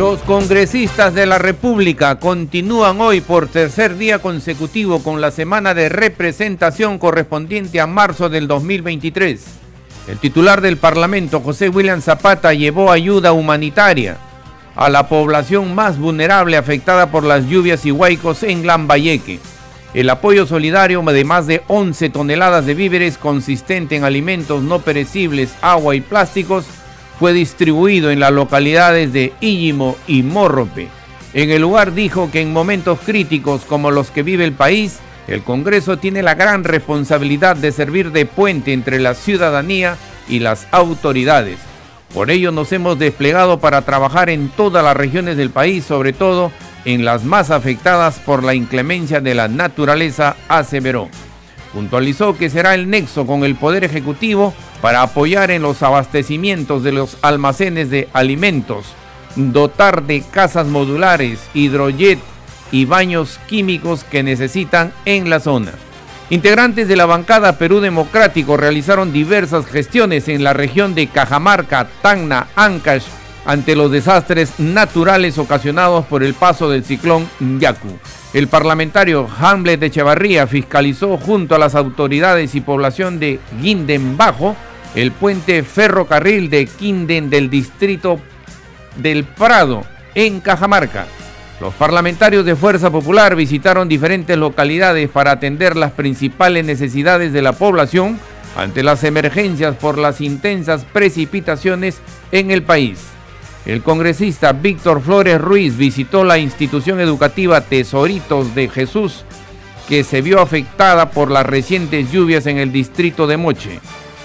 Los 0.00 0.20
congresistas 0.20 1.12
de 1.12 1.26
la 1.26 1.36
República 1.36 2.18
continúan 2.18 3.02
hoy 3.02 3.20
por 3.20 3.48
tercer 3.48 3.98
día 3.98 4.18
consecutivo 4.18 5.02
con 5.02 5.20
la 5.20 5.30
semana 5.30 5.74
de 5.74 5.90
representación 5.90 6.98
correspondiente 6.98 7.82
a 7.82 7.86
marzo 7.86 8.30
del 8.30 8.48
2023. 8.48 9.44
El 10.08 10.16
titular 10.16 10.62
del 10.62 10.78
Parlamento, 10.78 11.40
José 11.40 11.68
William 11.68 12.00
Zapata, 12.00 12.54
llevó 12.54 12.90
ayuda 12.90 13.32
humanitaria 13.32 14.16
a 14.74 14.88
la 14.88 15.06
población 15.06 15.74
más 15.74 15.98
vulnerable 15.98 16.56
afectada 16.56 17.10
por 17.10 17.22
las 17.22 17.44
lluvias 17.44 17.84
y 17.84 17.92
huaicos 17.92 18.42
en 18.42 18.66
Lambayeque. 18.66 19.38
El 19.92 20.08
apoyo 20.08 20.46
solidario 20.46 21.02
de 21.02 21.24
más 21.26 21.46
de 21.46 21.60
11 21.66 22.08
toneladas 22.08 22.64
de 22.64 22.72
víveres 22.72 23.18
consistente 23.18 23.96
en 23.96 24.04
alimentos 24.04 24.62
no 24.62 24.78
perecibles, 24.78 25.52
agua 25.60 25.94
y 25.94 26.00
plásticos 26.00 26.64
fue 27.20 27.34
distribuido 27.34 28.10
en 28.10 28.18
las 28.18 28.32
localidades 28.32 29.12
de 29.12 29.34
Íllimo 29.42 29.98
y 30.06 30.22
Morrope. 30.22 30.88
En 31.34 31.50
el 31.50 31.60
lugar 31.60 31.92
dijo 31.92 32.30
que 32.30 32.40
en 32.40 32.50
momentos 32.50 32.98
críticos 33.04 33.66
como 33.66 33.90
los 33.90 34.10
que 34.10 34.22
vive 34.22 34.42
el 34.42 34.54
país, 34.54 35.00
el 35.28 35.42
Congreso 35.42 35.98
tiene 35.98 36.22
la 36.22 36.34
gran 36.34 36.64
responsabilidad 36.64 37.56
de 37.56 37.72
servir 37.72 38.10
de 38.10 38.24
puente 38.24 38.72
entre 38.72 38.98
la 39.00 39.12
ciudadanía 39.12 39.98
y 40.30 40.38
las 40.38 40.66
autoridades. 40.70 41.58
Por 42.14 42.30
ello 42.30 42.52
nos 42.52 42.72
hemos 42.72 42.98
desplegado 42.98 43.60
para 43.60 43.82
trabajar 43.82 44.30
en 44.30 44.48
todas 44.48 44.82
las 44.82 44.96
regiones 44.96 45.36
del 45.36 45.50
país, 45.50 45.84
sobre 45.84 46.14
todo 46.14 46.50
en 46.86 47.04
las 47.04 47.22
más 47.24 47.50
afectadas 47.50 48.18
por 48.18 48.42
la 48.42 48.54
inclemencia 48.54 49.20
de 49.20 49.34
la 49.34 49.46
naturaleza, 49.46 50.36
aseveró. 50.48 51.10
Puntualizó 51.72 52.36
que 52.36 52.50
será 52.50 52.74
el 52.74 52.90
nexo 52.90 53.26
con 53.26 53.44
el 53.44 53.54
Poder 53.54 53.84
Ejecutivo 53.84 54.54
para 54.80 55.02
apoyar 55.02 55.50
en 55.50 55.62
los 55.62 55.82
abastecimientos 55.82 56.82
de 56.82 56.92
los 56.92 57.16
almacenes 57.22 57.90
de 57.90 58.08
alimentos, 58.12 58.86
dotar 59.36 60.02
de 60.04 60.22
casas 60.22 60.66
modulares, 60.66 61.38
hidrojet 61.54 62.18
y 62.72 62.84
baños 62.86 63.38
químicos 63.48 64.04
que 64.04 64.22
necesitan 64.22 64.92
en 65.04 65.30
la 65.30 65.38
zona. 65.40 65.72
Integrantes 66.30 66.86
de 66.86 66.96
la 66.96 67.06
bancada 67.06 67.58
Perú 67.58 67.80
Democrático 67.80 68.56
realizaron 68.56 69.12
diversas 69.12 69.66
gestiones 69.66 70.28
en 70.28 70.44
la 70.44 70.52
región 70.52 70.94
de 70.94 71.08
Cajamarca, 71.08 71.88
Tacna, 72.02 72.48
Ancash, 72.54 73.04
ante 73.44 73.74
los 73.74 73.90
desastres 73.90 74.58
naturales 74.58 75.38
ocasionados 75.38 76.06
por 76.06 76.22
el 76.22 76.34
paso 76.34 76.70
del 76.70 76.84
ciclón 76.84 77.28
Yaku. 77.58 77.98
El 78.32 78.46
parlamentario 78.46 79.28
Hamlet 79.40 79.82
Echevarría 79.82 80.46
fiscalizó 80.46 81.18
junto 81.18 81.56
a 81.56 81.58
las 81.58 81.74
autoridades 81.74 82.54
y 82.54 82.60
población 82.60 83.18
de 83.18 83.40
Guinden 83.60 84.16
Bajo 84.16 84.54
el 84.94 85.10
puente 85.10 85.64
ferrocarril 85.64 86.48
de 86.48 86.66
Quinden 86.66 87.28
del 87.28 87.50
distrito 87.50 88.20
del 88.96 89.24
Prado 89.24 89.84
en 90.14 90.40
Cajamarca. 90.40 91.06
Los 91.60 91.74
parlamentarios 91.74 92.44
de 92.44 92.56
Fuerza 92.56 92.90
Popular 92.90 93.34
visitaron 93.34 93.88
diferentes 93.88 94.36
localidades 94.36 95.08
para 95.08 95.32
atender 95.32 95.76
las 95.76 95.92
principales 95.92 96.64
necesidades 96.64 97.32
de 97.32 97.42
la 97.42 97.52
población 97.52 98.18
ante 98.56 98.82
las 98.82 99.02
emergencias 99.04 99.74
por 99.74 99.98
las 99.98 100.20
intensas 100.20 100.84
precipitaciones 100.84 102.00
en 102.30 102.50
el 102.50 102.62
país. 102.62 102.98
El 103.66 103.82
congresista 103.82 104.52
Víctor 104.52 105.02
Flores 105.02 105.40
Ruiz 105.40 105.76
visitó 105.76 106.24
la 106.24 106.38
institución 106.38 106.98
educativa 107.00 107.60
Tesoritos 107.60 108.54
de 108.54 108.68
Jesús, 108.68 109.24
que 109.88 110.02
se 110.02 110.22
vio 110.22 110.40
afectada 110.40 111.10
por 111.10 111.30
las 111.30 111.44
recientes 111.44 112.10
lluvias 112.10 112.46
en 112.46 112.58
el 112.58 112.72
distrito 112.72 113.26
de 113.26 113.36
Moche. 113.36 113.80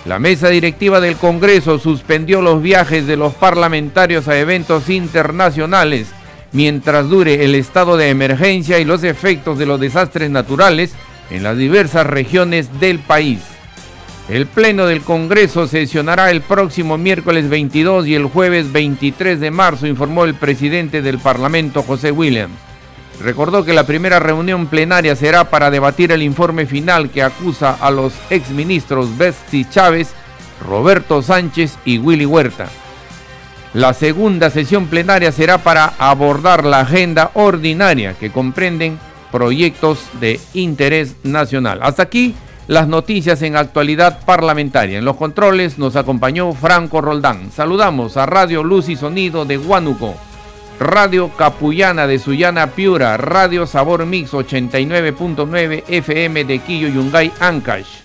La 0.06 0.20
mesa 0.20 0.50
directiva 0.50 1.02
del 1.02 1.16
Congreso 1.16 1.80
suspendió 1.80 2.42
los 2.42 2.62
viajes 2.62 3.08
de 3.08 3.18
los 3.18 3.34
parlamentarios 3.34 4.28
a 4.28 4.38
eventos 4.38 4.90
internacionales 4.90 6.08
mientras 6.52 7.10
dure 7.10 7.44
el 7.44 7.56
estado 7.56 7.98
de 7.98 8.10
emergencia 8.10 8.80
y 8.80 8.86
los 8.86 9.04
efectos 9.04 9.58
de 9.58 9.66
los 9.66 9.80
desastres 9.80 10.30
naturales 10.30 10.94
en 11.30 11.44
las 11.44 11.58
diversas 11.58 12.08
regiones 12.08 12.80
del 12.80 13.00
país. 13.00 13.40
El 14.28 14.48
Pleno 14.48 14.88
del 14.88 15.02
Congreso 15.02 15.68
sesionará 15.68 16.32
el 16.32 16.42
próximo 16.42 16.98
miércoles 16.98 17.48
22 17.48 18.08
y 18.08 18.16
el 18.16 18.26
jueves 18.26 18.72
23 18.72 19.40
de 19.40 19.52
marzo, 19.52 19.86
informó 19.86 20.26
el 20.26 20.34
presidente 20.34 21.04
del 21.04 21.20
Parlamento, 21.20 21.84
José 21.84 22.12
Williams. 22.12 22.56
Recordó 23.22 23.64
que 23.64 23.74
la 23.74 23.86
primera 23.86 24.20
reunión 24.20 24.66
plenaria 24.66 25.16
será 25.16 25.52
para 25.52 25.70
debatir 25.70 26.12
el 26.12 26.24
informe 26.24 26.66
final 26.66 27.12
que 27.12 27.22
acusa 27.22 27.78
a 27.80 27.92
los 27.92 28.14
exministros 28.32 29.16
Besti 29.16 29.70
Chávez, 29.70 30.10
Roberto 30.68 31.22
Sánchez 31.22 31.78
y 31.86 32.00
Willy 32.00 32.26
Huerta. 32.26 32.68
La 33.76 33.94
segunda 33.94 34.50
sesión 34.50 34.88
plenaria 34.88 35.32
será 35.32 35.60
para 35.60 35.94
abordar 36.00 36.66
la 36.66 36.80
agenda 36.80 37.30
ordinaria 37.36 38.16
que 38.20 38.32
comprenden 38.32 38.98
proyectos 39.32 40.00
de 40.20 40.40
interés 40.54 41.16
nacional. 41.24 41.80
Hasta 41.84 42.04
aquí 42.04 42.34
las 42.68 42.88
noticias 42.88 43.42
en 43.42 43.56
actualidad 43.56 44.20
parlamentaria. 44.26 44.98
En 44.98 45.06
los 45.06 45.18
controles 45.18 45.78
nos 45.78 45.96
acompañó 45.96 46.54
Franco 46.54 47.02
Roldán. 47.02 47.52
Saludamos 47.52 48.18
a 48.18 48.26
Radio 48.26 48.64
Luz 48.64 48.90
y 48.90 48.96
Sonido 48.96 49.46
de 49.46 49.58
Huánuco, 49.58 50.16
Radio 50.80 51.30
Capullana 51.30 52.08
de 52.08 52.20
Sullana 52.20 52.68
Piura, 52.68 53.18
Radio 53.18 53.68
Sabor 53.68 54.06
Mix 54.06 54.32
89.9 54.34 55.84
FM 55.88 56.44
de 56.46 56.60
Quillo 56.60 56.88
Yungay 56.88 57.32
Ancash, 57.40 58.02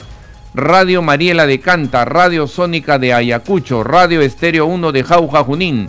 Radio 0.55 1.01
Mariela 1.01 1.47
de 1.47 1.61
Canta, 1.61 2.05
Radio 2.05 2.47
Sónica 2.47 2.99
de 2.99 3.15
Ayacucho, 3.15 3.83
Radio 3.83 4.21
Estéreo 4.21 4.67
1 4.67 4.93
de 4.93 5.05
Jauja 5.05 5.43
Junín, 5.43 5.89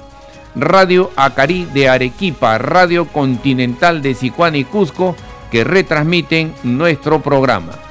Radio 0.55 1.11
Acarí 1.15 1.65
de 1.73 1.89
Arequipa, 1.89 2.57
Radio 2.57 3.05
Continental 3.05 4.01
de 4.01 4.13
Sicuán 4.13 4.55
y 4.55 4.63
Cusco, 4.63 5.15
que 5.51 5.63
retransmiten 5.63 6.53
nuestro 6.63 7.21
programa. 7.21 7.90